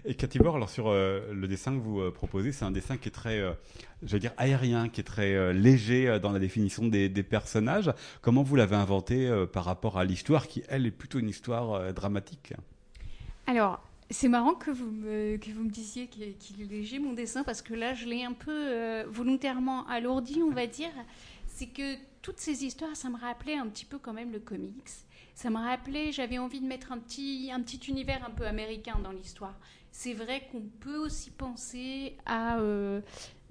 Et 0.05 0.15
Catibor, 0.15 0.55
alors 0.55 0.69
sur 0.69 0.87
euh, 0.87 1.21
le 1.33 1.47
dessin 1.47 1.73
que 1.73 1.79
vous 1.79 1.99
euh, 1.99 2.11
proposez, 2.11 2.51
c'est 2.51 2.65
un 2.65 2.71
dessin 2.71 2.97
qui 2.97 3.09
est 3.09 3.11
très, 3.11 3.39
euh, 3.39 3.53
je 4.03 4.13
veux 4.13 4.19
dire, 4.19 4.33
aérien, 4.37 4.89
qui 4.89 5.01
est 5.01 5.05
très 5.05 5.53
léger 5.53 6.19
dans 6.19 6.31
la 6.31 6.39
définition 6.39 6.87
des, 6.87 7.09
personnages. 7.23 7.91
Comment 8.21 8.43
vous 8.43 8.55
l'avez 8.55 8.75
inventé 8.75 9.29
par 9.53 9.65
rapport 9.65 9.97
à 9.97 10.05
l'histoire, 10.05 10.47
qui 10.47 10.63
elle 10.69 10.85
est 10.85 10.91
plutôt 10.91 11.19
une 11.19 11.29
histoire 11.29 11.93
dramatique? 11.93 12.53
Alors, 13.45 13.79
c'est 14.09 14.27
marrant 14.27 14.55
que 14.55 14.71
vous 14.71 14.89
me, 14.89 15.37
que 15.37 15.51
vous 15.51 15.63
me 15.63 15.69
disiez 15.69 16.07
qu'il 16.07 16.23
est 16.23 16.69
léger 16.69 16.99
mon 16.99 17.13
dessin, 17.13 17.43
parce 17.43 17.61
que 17.61 17.73
là, 17.73 17.93
je 17.93 18.05
l'ai 18.05 18.23
un 18.23 18.33
peu 18.33 19.03
volontairement 19.03 19.87
alourdi, 19.87 20.41
on 20.41 20.51
va 20.51 20.65
dire. 20.65 20.91
C'est 21.47 21.67
que 21.67 21.95
toutes 22.21 22.39
ces 22.39 22.65
histoires, 22.65 22.95
ça 22.95 23.09
me 23.09 23.17
rappelait 23.17 23.55
un 23.55 23.67
petit 23.67 23.85
peu 23.85 23.99
quand 23.99 24.13
même 24.13 24.31
le 24.31 24.39
comics. 24.39 24.89
Ça 25.35 25.49
me 25.49 25.57
rappelait, 25.57 26.11
j'avais 26.11 26.37
envie 26.37 26.59
de 26.59 26.67
mettre 26.67 26.91
un 26.91 26.97
petit, 26.97 27.49
un 27.53 27.61
petit 27.61 27.89
univers 27.89 28.25
un 28.25 28.31
peu 28.31 28.45
américain 28.45 28.97
dans 29.03 29.11
l'histoire 29.11 29.55
c'est 29.91 30.13
vrai 30.13 30.41
qu'on 30.51 30.63
peut 30.79 30.97
aussi 30.97 31.31
penser 31.31 32.15
à 32.25 32.59
euh, 32.59 33.01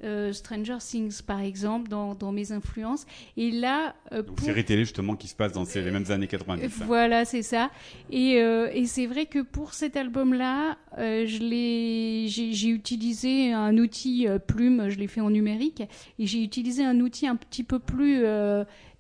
euh, 0.05 0.33
Stranger 0.33 0.79
Things, 0.81 1.22
par 1.22 1.40
exemple, 1.40 1.88
dans, 1.88 2.33
mes 2.33 2.50
influences. 2.50 3.07
Et 3.37 3.50
là. 3.50 3.94
Euh, 4.12 4.22
Donc, 4.22 4.40
série 4.40 4.64
télé, 4.64 4.85
justement, 4.85 5.16
qui 5.16 5.29
se 5.29 5.35
passe 5.35 5.53
dans 5.53 5.64
les 5.74 5.90
mêmes 5.90 6.11
années 6.11 6.26
90. 6.26 6.64
Hein. 6.64 6.85
Voilà, 6.87 7.24
c'est 7.24 7.42
ça. 7.42 7.70
Et, 8.11 8.37
et 8.37 8.87
c'est 8.87 9.07
vrai 9.07 9.26
que 9.26 9.40
pour 9.40 9.74
cet 9.74 9.96
album-là, 9.96 10.79
j'ai 10.98 12.68
utilisé 12.68 13.53
un 13.53 13.76
outil 13.76 14.26
plume, 14.46 14.88
je 14.88 14.98
l'ai 14.98 15.09
fait 15.09 15.20
en 15.20 15.31
numérique, 15.31 15.83
et 16.18 16.26
j'ai 16.26 16.42
utilisé 16.42 16.85
un 16.85 16.98
outil 17.00 17.26
un 17.26 17.37
petit 17.37 17.64
peu 17.64 17.79
plus 17.79 18.24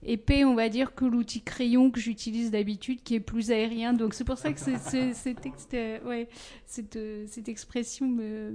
épais, 0.04 0.44
on 0.44 0.54
va 0.54 0.68
dire, 0.68 0.94
que 0.94 1.04
l'outil 1.04 1.42
crayon 1.42 1.90
que 1.90 2.00
j'utilise 2.00 2.50
d'habitude, 2.50 3.02
qui 3.02 3.14
est 3.14 3.20
plus 3.20 3.50
aérien. 3.50 3.92
Donc 3.92 4.14
c'est 4.14 4.24
pour 4.24 4.38
ça 4.38 4.52
que 4.52 4.60
c'est, 4.60 6.02
ouais, 6.04 6.28
cette, 6.66 6.98
cette, 7.26 7.48
expression 7.48 8.08
me, 8.08 8.52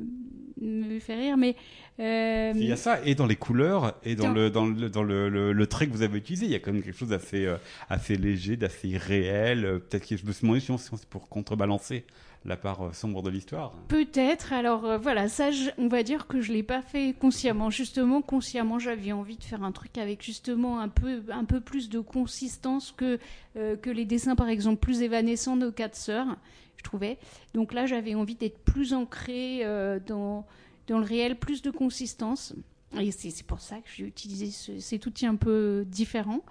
me 0.59 0.99
fait 0.99 1.15
rire. 1.15 1.37
Mais 1.37 1.55
euh, 1.99 2.53
il 2.55 2.65
y 2.65 2.71
a 2.71 2.77
ça, 2.77 3.03
et 3.03 3.15
dans 3.15 3.25
les 3.25 3.35
couleurs, 3.35 3.95
et 4.03 4.15
dans, 4.15 4.31
le, 4.31 4.49
dans, 4.49 4.65
le, 4.65 4.89
dans 4.89 5.03
le, 5.03 5.29
le, 5.53 5.67
trait 5.67 5.87
que 5.87 5.91
vous 5.91 6.01
avez 6.01 6.17
utilisé, 6.17 6.45
il 6.45 6.51
y 6.51 6.55
a 6.55 6.59
quand 6.59 6.73
même 6.73 6.83
quelque 6.83 6.97
chose 6.97 7.09
d'assez 7.09 7.45
euh, 7.45 7.57
assez 7.89 8.15
léger, 8.15 8.57
d'assez 8.57 8.97
réel. 8.97 9.81
Peut-être 9.89 10.07
que 10.07 10.17
je 10.17 10.25
me 10.25 10.31
suis 10.31 10.41
demandé 10.41 10.59
si 10.59 10.71
c'est 10.77 11.05
pour 11.05 11.29
contrebalancer 11.29 12.05
la 12.45 12.57
part 12.57 12.81
euh, 12.81 12.93
sombre 12.93 13.21
de 13.21 13.29
l'histoire. 13.29 13.73
Peut-être. 13.87 14.53
Alors 14.53 14.85
euh, 14.85 14.97
voilà, 14.97 15.27
ça, 15.27 15.49
on 15.77 15.87
va 15.87 16.03
dire 16.03 16.27
que 16.27 16.41
je 16.41 16.53
l'ai 16.53 16.63
pas 16.63 16.81
fait 16.81 17.13
consciemment. 17.19 17.69
Justement, 17.69 18.21
consciemment, 18.21 18.79
j'avais 18.79 19.11
envie 19.11 19.37
de 19.37 19.43
faire 19.43 19.63
un 19.63 19.71
truc 19.71 19.97
avec 19.97 20.23
justement 20.23 20.79
un 20.79 20.89
peu, 20.89 21.23
un 21.31 21.45
peu 21.45 21.59
plus 21.59 21.89
de 21.89 21.99
consistance 21.99 22.93
que 22.95 23.19
euh, 23.57 23.75
que 23.75 23.89
les 23.89 24.05
dessins, 24.05 24.35
par 24.35 24.49
exemple, 24.49 24.77
plus 24.77 25.01
évanescents 25.01 25.57
de 25.57 25.69
quatre 25.69 25.95
sœurs. 25.95 26.37
Je 26.77 26.83
trouvais. 26.83 27.17
Donc 27.53 27.73
là, 27.73 27.87
j'avais 27.87 28.13
envie 28.13 28.35
d'être 28.35 28.59
plus 28.59 28.93
ancré 28.93 29.65
dans 30.05 30.45
dans 30.87 30.99
le 30.99 31.05
réel, 31.05 31.35
plus 31.35 31.63
de 31.63 31.71
consistance. 31.71 32.53
Et 32.99 33.09
c'est 33.11 33.43
pour 33.43 33.59
ça 33.59 33.77
que 33.77 33.89
j'ai 33.91 34.05
utilisé 34.05 34.51
cet 34.79 35.05
outil 35.07 35.25
un 35.25 35.35
peu 35.35 35.83
différent. 35.87 36.41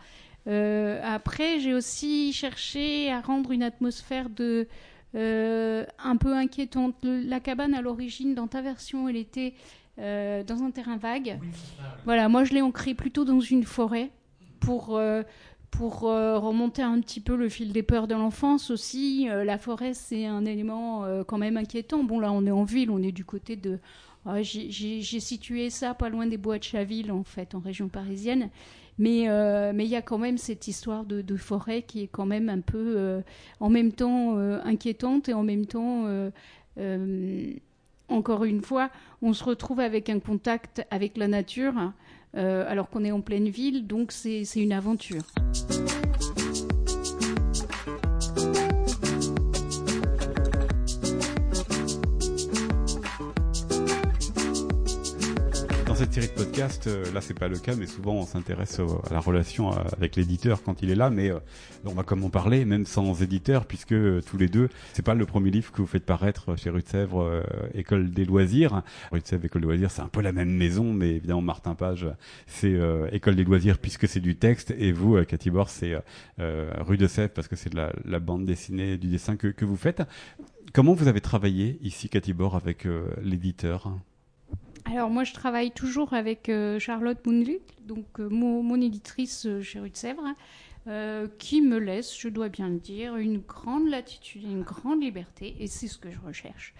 après, 0.46 1.60
j'ai 1.60 1.72
aussi 1.72 2.32
cherché 2.32 3.12
à 3.12 3.20
rendre 3.20 3.52
une 3.52 3.62
atmosphère 3.62 4.28
de 4.28 4.66
euh, 5.14 5.84
un 6.02 6.16
peu 6.16 6.34
inquiétante. 6.34 6.96
La 7.04 7.40
cabane, 7.40 7.74
à 7.74 7.80
l'origine, 7.80 8.34
dans 8.34 8.48
ta 8.48 8.62
version, 8.62 9.08
elle 9.08 9.16
était 9.16 9.54
euh, 9.98 10.42
dans 10.42 10.62
un 10.62 10.70
terrain 10.70 10.96
vague. 10.96 11.38
Voilà, 12.04 12.28
moi 12.28 12.44
je 12.44 12.52
l'ai 12.52 12.62
ancrée 12.62 12.94
plutôt 12.94 13.24
dans 13.24 13.40
une 13.40 13.64
forêt 13.64 14.10
pour, 14.58 14.96
euh, 14.96 15.22
pour 15.70 16.00
remonter 16.00 16.82
un 16.82 17.00
petit 17.00 17.20
peu 17.20 17.36
le 17.36 17.48
fil 17.48 17.72
des 17.72 17.82
peurs 17.82 18.08
de 18.08 18.14
l'enfance 18.14 18.70
aussi. 18.70 19.28
la 19.28 19.58
forêt, 19.58 19.94
c'est 19.94 20.26
un 20.26 20.44
élément 20.44 21.04
quand 21.26 21.38
même 21.38 21.56
inquiétant. 21.56 22.02
Bon, 22.02 22.18
là, 22.18 22.32
on 22.32 22.44
est 22.46 22.50
en 22.50 22.64
ville, 22.64 22.90
on 22.90 23.02
est 23.02 23.12
du 23.12 23.24
côté 23.24 23.56
de. 23.56 23.78
J'ai 24.40 25.20
situé 25.20 25.70
ça 25.70 25.94
pas 25.94 26.08
loin 26.08 26.26
des 26.26 26.38
bois 26.38 26.58
de 26.58 26.64
Chaville, 26.64 27.12
en 27.12 27.24
fait, 27.24 27.54
en 27.54 27.60
région 27.60 27.88
parisienne. 27.88 28.50
Mais 28.98 29.28
euh, 29.28 29.72
mais 29.74 29.84
il 29.84 29.90
y 29.90 29.96
a 29.96 30.02
quand 30.02 30.18
même 30.18 30.38
cette 30.38 30.68
histoire 30.68 31.04
de, 31.04 31.36
forêt 31.36 31.82
qui 31.82 32.02
est 32.02 32.06
quand 32.06 32.26
même 32.26 32.48
un 32.48 32.60
peu 32.60 32.94
euh, 32.96 33.20
en 33.60 33.68
même 33.68 33.92
temps 33.92 34.38
euh, 34.38 34.60
inquiétante 34.64 35.28
et 35.28 35.34
en 35.34 35.42
même 35.42 35.66
temps 35.66 36.06
encore 38.08 38.44
une 38.44 38.60
fois, 38.60 38.90
on 39.22 39.32
se 39.32 39.42
retrouve 39.42 39.80
avec 39.80 40.10
un 40.10 40.20
contact 40.20 40.86
avec 40.90 41.16
la 41.16 41.28
nature 41.28 41.92
alors 42.34 42.90
qu'on 42.90 43.04
est 43.04 43.12
en 43.12 43.20
pleine 43.20 43.48
ville, 43.48 43.86
donc 43.86 44.10
c'est 44.12 44.44
une 44.56 44.72
aventure. 44.72 45.22
Cette 56.04 56.12
série 56.12 56.26
de 56.26 56.32
podcasts, 56.32 56.86
euh, 56.86 57.10
là 57.14 57.22
c'est 57.22 57.38
pas 57.38 57.48
le 57.48 57.56
cas, 57.56 57.74
mais 57.76 57.86
souvent 57.86 58.12
on 58.12 58.26
s'intéresse 58.26 58.78
à 58.78 59.14
la 59.14 59.20
relation 59.20 59.72
euh, 59.72 59.76
avec 59.96 60.16
l'éditeur 60.16 60.62
quand 60.62 60.82
il 60.82 60.90
est 60.90 60.94
là, 60.94 61.08
mais 61.08 61.30
euh, 61.30 61.38
on 61.86 61.94
va 61.94 62.02
comme 62.02 62.22
en 62.24 62.28
parler, 62.28 62.66
même 62.66 62.84
sans 62.84 63.22
éditeur, 63.22 63.64
puisque 63.64 63.94
tous 64.26 64.36
les 64.36 64.48
deux, 64.48 64.68
c'est 64.92 65.02
pas 65.02 65.14
le 65.14 65.24
premier 65.24 65.50
livre 65.50 65.72
que 65.72 65.80
vous 65.80 65.86
faites 65.86 66.04
paraître 66.04 66.56
chez 66.58 66.68
Rue 66.68 66.82
de 66.82 66.88
Sèvres, 66.88 67.42
École 67.72 68.10
des 68.10 68.26
loisirs. 68.26 68.82
Rue 69.12 69.20
de 69.20 69.26
Sèvres, 69.26 69.46
École 69.46 69.62
des 69.62 69.68
loisirs, 69.68 69.90
c'est 69.90 70.02
un 70.02 70.08
peu 70.08 70.20
la 70.20 70.32
même 70.32 70.50
maison, 70.50 70.92
mais 70.92 71.16
évidemment 71.16 71.40
Martin 71.40 71.74
Page, 71.74 72.06
c'est 72.46 72.78
École 73.12 73.36
des 73.36 73.44
loisirs 73.44 73.78
puisque 73.78 74.06
c'est 74.06 74.20
du 74.20 74.36
texte, 74.36 74.74
et 74.76 74.92
vous, 74.92 75.22
Cathy 75.24 75.50
Bord, 75.50 75.70
c'est 75.70 75.94
Rue 76.38 76.98
de 76.98 77.06
Sèvres 77.06 77.32
parce 77.32 77.48
que 77.48 77.56
c'est 77.56 77.70
de 77.70 77.80
la, 78.04 78.20
bande 78.20 78.44
dessinée, 78.44 78.98
du 78.98 79.08
dessin 79.08 79.36
que, 79.36 79.48
que 79.48 79.64
vous 79.64 79.76
faites. 79.76 80.02
Comment 80.74 80.92
vous 80.92 81.08
avez 81.08 81.22
travaillé 81.22 81.78
ici, 81.82 82.10
Cathy 82.10 82.34
Bord, 82.34 82.56
avec 82.56 82.86
l'éditeur? 83.22 83.94
Alors 84.84 85.08
moi, 85.10 85.24
je 85.24 85.32
travaille 85.32 85.70
toujours 85.70 86.12
avec 86.12 86.48
euh, 86.48 86.78
Charlotte 86.78 87.24
Moonlit, 87.26 87.60
donc 87.86 88.20
euh, 88.20 88.28
mon, 88.28 88.80
éditrice 88.80 89.46
euh, 89.46 89.62
chez 89.62 89.80
Rue 89.80 89.90
de 89.90 89.96
Sèvres, 89.96 90.34
qui 91.38 91.62
me 91.62 91.78
laisse, 91.78 92.14
je 92.18 92.28
dois 92.28 92.50
bien 92.50 92.68
le 92.68 92.78
dire, 92.78 93.16
une 93.16 93.38
grande 93.38 93.88
latitude, 93.88 94.42
une 94.42 94.62
grande 94.62 95.02
liberté, 95.02 95.56
et 95.58 95.66
c'est 95.66 95.86
ce 95.86 95.96
que 95.96 96.10
je 96.10 96.18
recherche. 96.18 96.74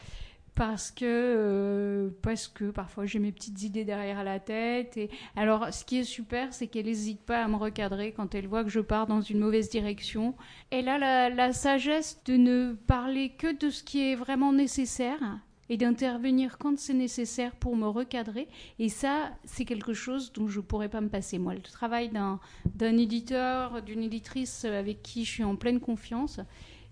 Parce 0.55 0.91
que, 0.91 2.13
parce 2.21 2.47
que 2.47 2.71
parfois 2.71 3.07
j'ai 3.07 3.19
mes 3.19 3.33
petites 3.33 3.63
idées 3.63 3.87
derrière 3.87 4.23
la 4.23 4.41
tête. 4.41 4.99
Et 4.99 5.09
alors, 5.37 5.73
ce 5.73 5.87
qui 5.87 5.99
est 5.99 6.05
super, 6.05 6.53
c'est 6.53 6.67
qu'elle 6.67 6.85
n'hésite 6.85 7.23
pas 7.23 7.43
à 7.43 7.49
me 7.49 7.57
recadrer 7.57 8.13
quand 8.13 8.35
elle 8.35 8.47
voit 8.47 8.63
que 8.63 8.69
je 8.69 8.81
pars 8.81 9.07
dans 9.07 9.23
une 9.23 9.39
mauvaise 9.39 9.71
direction. 9.71 10.35
Elle 10.69 10.91
a 10.91 11.31
la 11.31 11.53
sagesse 11.55 12.21
de 12.27 12.37
ne 12.37 12.75
parler 12.87 13.31
que 13.31 13.59
de 13.59 13.71
ce 13.71 13.83
qui 13.83 14.03
est 14.03 14.17
vraiment 14.17 14.53
nécessaire 14.53 15.41
et 15.69 15.77
d'intervenir 15.77 16.59
quand 16.59 16.79
c'est 16.79 16.95
nécessaire 16.95 17.55
pour 17.57 17.77
me 17.77 17.87
recadrer. 17.87 18.49
Et 18.79 18.89
ça, 18.89 19.31
c'est 19.45 19.65
quelque 19.65 19.93
chose 19.93 20.33
dont 20.33 20.49
je 20.49 20.59
ne 20.59 20.65
pourrais 20.65 20.89
pas 20.89 21.01
me 21.01 21.09
passer. 21.09 21.39
Moi, 21.39 21.55
le 21.55 21.61
travail 21.61 22.11
d'un 22.11 22.97
éditeur, 22.97 23.83
d'une 23.83 24.03
éditrice 24.03 24.65
avec 24.65 25.03
qui 25.03 25.25
je 25.25 25.31
suis 25.31 25.45
en 25.45 25.57
pleine 25.57 25.81
confiance, 25.81 26.41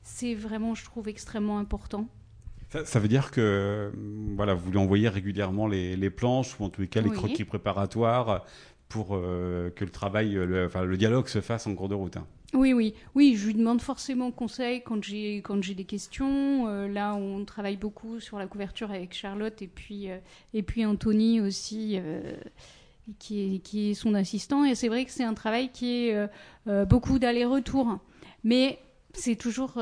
c'est 0.03 0.35
vraiment, 0.35 0.75
je 0.75 0.85
trouve, 0.85 1.09
extrêmement 1.09 1.59
important. 1.59 2.09
Ça, 2.85 2.99
veut 2.99 3.09
dire 3.09 3.31
que 3.31 3.93
voilà, 4.35 4.55
vous 4.55 4.71
lui 4.71 4.79
envoyez 4.79 5.09
régulièrement 5.09 5.67
les, 5.67 6.11
planches 6.11 6.59
ou 6.59 6.65
en 6.65 6.71
tous 6.71 6.81
les 6.81 6.89
cas 6.89 7.03
les 7.03 7.11
croquis 7.11 7.45
préparatoires 7.45 8.47
pour 8.89 9.11
euh, 9.13 9.71
que 9.71 9.85
le 9.85 9.91
travail, 9.91 10.33
le, 10.33 10.67
enfin, 10.67 10.85
le 10.85 10.97
dialogue 10.97 11.29
se 11.29 11.41
fasse 11.41 11.67
en 11.67 11.75
cours 11.75 11.89
de 11.89 11.95
route. 11.95 12.17
Hein. 12.17 12.27
Oui, 12.55 12.73
oui, 12.73 12.95
oui, 13.15 13.35
je 13.37 13.47
lui 13.47 13.55
demande 13.55 13.81
forcément 13.81 14.31
conseil 14.31 14.83
quand 14.83 15.03
j'ai 15.03 15.37
quand 15.37 15.63
j'ai 15.63 15.75
des 15.75 15.85
questions. 15.85 16.69
Euh, 16.69 16.87
là, 16.87 17.15
on 17.15 17.45
travaille 17.45 17.77
beaucoup 17.77 18.21
sur 18.21 18.39
la 18.39 18.47
couverture 18.47 18.91
avec 18.91 19.15
Charlotte 19.15 19.63
et 19.63 19.69
puis 19.69 20.11
euh, 20.11 20.19
et 20.53 20.63
puis 20.63 20.85
Anthony 20.85 21.41
aussi, 21.41 21.99
qui 23.19 23.41
est 23.41 23.59
qui 23.61 23.91
est 23.91 23.95
son 23.95 24.15
assistant. 24.15 24.65
Et 24.65 24.75
c'est 24.75 24.89
vrai 24.89 25.05
que 25.05 25.11
c'est 25.11 25.25
un 25.25 25.35
travail 25.35 25.71
qui 25.73 26.09
est 26.09 26.29
beaucoup 26.87 27.19
d'aller-retour, 27.19 27.99
mais 28.45 28.79
c'est 29.15 29.37
toujours 29.37 29.79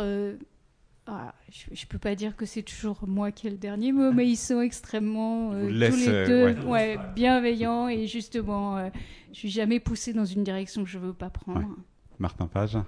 ah, 1.13 1.35
je, 1.51 1.71
ne 1.71 1.87
peux 1.89 1.99
pas 1.99 2.15
dire 2.15 2.37
que 2.37 2.47
c'est 2.47 2.63
toujours 2.63 3.01
moi 3.05 3.33
qui 3.33 3.49
ai 3.49 3.51
le 3.51 3.57
dernier 3.57 3.91
mot, 3.91 4.13
mais 4.13 4.29
ils 4.29 4.37
sont 4.37 4.61
extrêmement 4.61 5.53
euh, 5.53 5.67
tous 5.67 5.97
les 5.97 6.27
deux 6.27 6.61
ouais. 6.67 6.99
bienveillants 7.17 7.89
et 7.89 8.07
justement, 8.07 8.79
je 8.79 8.85
euh, 8.85 8.91
je 9.33 9.39
suis 9.39 9.51
jamais 9.51 9.81
poussé 9.81 10.13
dans 10.13 10.25
une 10.25 10.45
direction 10.45 10.85
que 10.85 10.89
je 10.89 10.99
veux 10.99 11.13
pas 11.13 11.31
prendre. 11.31 11.77
Martin 12.21 12.47
Page. 12.47 12.79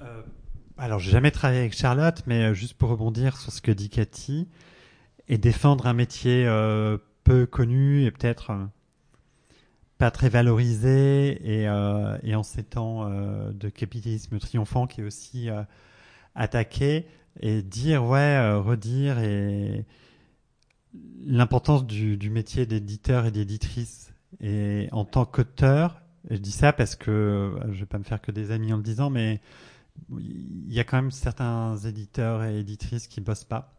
Euh, 0.00 0.22
alors, 0.78 0.98
j'ai 0.98 1.10
jamais 1.10 1.30
travaillé 1.30 1.60
avec 1.60 1.76
Charlotte, 1.76 2.22
mais 2.26 2.44
euh, 2.44 2.54
juste 2.54 2.74
pour 2.74 2.88
rebondir 2.88 3.36
sur 3.36 3.52
ce 3.52 3.60
que 3.60 3.70
dit 3.70 3.90
Cathy 3.90 4.48
et 5.28 5.38
défendre 5.38 5.86
un 5.86 5.92
métier 5.92 6.44
peu 7.22 7.46
connu 7.46 8.04
et 8.04 8.10
peut-être 8.10 8.50
pas 9.96 10.10
très 10.10 10.28
valorisé 10.28 11.38
et, 11.44 11.62
et 12.24 12.34
en 12.34 12.42
ces 12.42 12.64
temps 12.64 13.08
de 13.08 13.68
capitalisme 13.68 14.40
triomphant 14.40 14.88
qui 14.88 15.02
est 15.02 15.04
aussi 15.04 15.48
attaqué 16.34 17.06
et 17.38 17.62
dire, 17.62 18.04
ouais, 18.04 18.18
euh, 18.18 18.60
redire 18.60 19.18
et 19.18 19.84
l'importance 21.24 21.86
du, 21.86 22.16
du, 22.16 22.30
métier 22.30 22.66
d'éditeur 22.66 23.26
et 23.26 23.30
d'éditrice. 23.30 24.12
Et 24.40 24.88
en 24.92 25.04
tant 25.04 25.24
qu'auteur, 25.24 26.00
je 26.28 26.36
dis 26.36 26.52
ça 26.52 26.72
parce 26.72 26.96
que 26.96 27.10
euh, 27.10 27.72
je 27.72 27.80
vais 27.80 27.86
pas 27.86 27.98
me 27.98 28.04
faire 28.04 28.20
que 28.20 28.30
des 28.30 28.50
amis 28.50 28.72
en 28.72 28.76
le 28.76 28.82
disant, 28.82 29.10
mais 29.10 29.40
il 30.18 30.72
y 30.72 30.80
a 30.80 30.84
quand 30.84 30.96
même 30.96 31.10
certains 31.10 31.76
éditeurs 31.78 32.44
et 32.44 32.58
éditrices 32.58 33.06
qui 33.06 33.20
bossent 33.20 33.44
pas. 33.44 33.74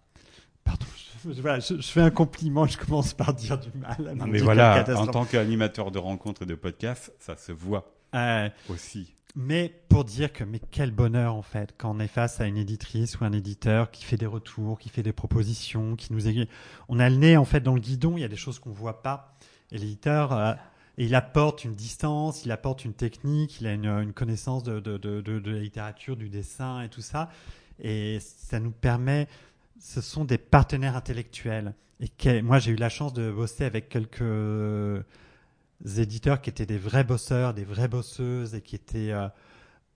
Pardon, 0.63 0.85
je, 1.25 1.41
voilà, 1.41 1.59
je, 1.59 1.81
fais 1.81 2.01
un 2.01 2.11
compliment, 2.11 2.67
je 2.67 2.77
commence 2.77 3.13
par 3.13 3.33
dire 3.33 3.57
du 3.57 3.69
mal. 3.77 4.13
Non, 4.15 4.27
mais 4.27 4.39
voilà, 4.39 4.83
en 4.95 5.07
tant 5.07 5.25
qu'animateur 5.25 5.91
de 5.91 5.97
rencontres 5.97 6.43
et 6.43 6.45
de 6.45 6.55
podcasts, 6.55 7.13
ça 7.19 7.35
se 7.35 7.51
voit 7.51 7.95
aussi. 8.69 9.15
Mais 9.35 9.73
pour 9.87 10.03
dire 10.03 10.33
que, 10.33 10.43
mais 10.43 10.59
quel 10.59 10.91
bonheur 10.91 11.35
en 11.35 11.41
fait, 11.41 11.73
quand 11.77 11.95
on 11.95 11.99
est 11.99 12.07
face 12.07 12.41
à 12.41 12.47
une 12.47 12.57
éditrice 12.57 13.19
ou 13.19 13.23
un 13.23 13.31
éditeur 13.31 13.89
qui 13.89 14.03
fait 14.03 14.17
des 14.17 14.25
retours, 14.25 14.77
qui 14.77 14.89
fait 14.89 15.03
des 15.03 15.13
propositions, 15.13 15.95
qui 15.95 16.11
nous 16.11 16.27
aiguille. 16.27 16.49
On 16.89 16.99
a 16.99 17.09
le 17.09 17.15
nez 17.15 17.37
en 17.37 17.45
fait 17.45 17.61
dans 17.61 17.73
le 17.73 17.79
guidon, 17.79 18.17
il 18.17 18.21
y 18.21 18.25
a 18.25 18.27
des 18.29 18.35
choses 18.35 18.59
qu'on 18.59 18.71
voit 18.71 19.01
pas. 19.01 19.33
Et 19.71 19.77
l'éditeur, 19.77 20.33
euh, 20.33 20.53
il 20.97 21.15
apporte 21.15 21.63
une 21.63 21.75
distance, 21.75 22.45
il 22.45 22.51
apporte 22.51 22.85
une 22.85 22.93
technique, 22.93 23.61
il 23.61 23.67
a 23.67 23.73
une, 23.73 24.13
connaissance 24.13 24.63
de, 24.63 24.79
de, 24.79 24.97
de, 24.97 25.51
la 25.51 25.59
littérature, 25.59 26.17
du 26.17 26.29
dessin 26.29 26.81
et 26.81 26.89
tout 26.89 27.01
ça. 27.01 27.29
Et 27.79 28.19
ça 28.21 28.59
nous 28.59 28.71
permet, 28.71 29.27
ce 29.79 30.01
sont 30.01 30.25
des 30.25 30.37
partenaires 30.37 30.95
intellectuels. 30.95 31.73
Et 31.99 32.41
moi, 32.41 32.59
j'ai 32.59 32.71
eu 32.71 32.75
la 32.75 32.89
chance 32.89 33.13
de 33.13 33.31
bosser 33.31 33.63
avec 33.63 33.89
quelques 33.89 35.03
éditeurs 35.97 36.41
qui 36.41 36.49
étaient 36.49 36.65
des 36.65 36.77
vrais 36.77 37.03
bosseurs, 37.03 37.53
des 37.53 37.63
vraies 37.63 37.87
bosseuses 37.87 38.55
et 38.55 38.61
qui 38.61 38.75
étaient 38.75 39.11
euh, 39.11 39.27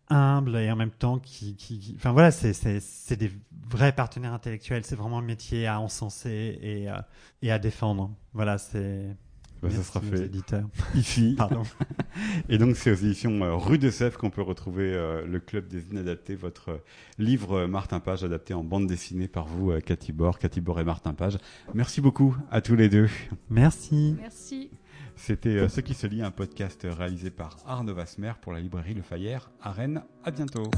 humbles 0.10 0.55
et 0.58 0.71
en 0.71 0.75
même 0.75 0.91
temps 0.91 1.19
qui, 1.19 1.55
enfin 1.95 2.12
voilà, 2.12 2.31
c'est 2.31 2.53
c'est 2.53 3.15
des 3.15 3.31
vrais 3.67 3.93
partenaires 3.93 4.34
intellectuels. 4.34 4.84
C'est 4.86 4.95
vraiment 4.95 5.19
un 5.19 5.23
métier 5.23 5.67
à 5.67 5.79
encenser 5.79 6.60
et 6.62 6.89
euh, 6.89 6.97
et 7.41 7.51
à 7.51 7.60
défendre. 7.60 8.12
Voilà, 8.34 8.58
c'est 8.58 9.15
ça 9.63 9.83
sera 9.83 10.01
fait 10.01 10.29
ici. 10.95 11.35
Pardon. 11.37 11.63
Et 12.49 12.57
donc, 12.57 12.75
c'est 12.75 12.91
aux 12.91 12.95
éditions 12.95 13.43
euh, 13.43 13.55
Rue 13.55 13.77
de 13.77 13.89
Sèvres 13.89 14.17
qu'on 14.17 14.29
peut 14.29 14.41
retrouver 14.41 14.93
le 15.25 15.39
Club 15.39 15.67
des 15.67 15.83
Inadaptés, 15.91 16.35
votre 16.35 16.81
livre 17.17 17.65
Martin 17.65 17.99
Page 17.99 18.23
adapté 18.23 18.53
en 18.53 18.63
bande 18.63 18.87
dessinée 18.87 19.27
par 19.27 19.45
vous, 19.45 19.73
Cathy 19.81 20.11
Bord, 20.11 20.39
Cathy 20.39 20.61
Bord 20.61 20.79
et 20.79 20.83
Martin 20.83 21.13
Page. 21.13 21.37
Merci 21.73 22.01
beaucoup 22.01 22.35
à 22.51 22.61
tous 22.61 22.75
les 22.75 22.89
deux. 22.89 23.09
Merci. 23.49 24.15
Merci. 24.19 24.69
C'était 25.15 25.49
euh, 25.49 25.69
Ce 25.69 25.81
qui 25.81 25.93
se 25.93 26.07
lit, 26.07 26.21
un 26.21 26.31
podcast 26.31 26.85
réalisé 26.89 27.29
par 27.29 27.57
Arnaud 27.65 27.93
Vasmer 27.93 28.33
pour 28.41 28.53
la 28.53 28.59
librairie 28.59 28.93
Le 28.93 29.01
Fayère 29.01 29.49
à 29.61 29.71
Rennes. 29.71 30.03
À 30.23 30.31
bientôt. 30.31 30.69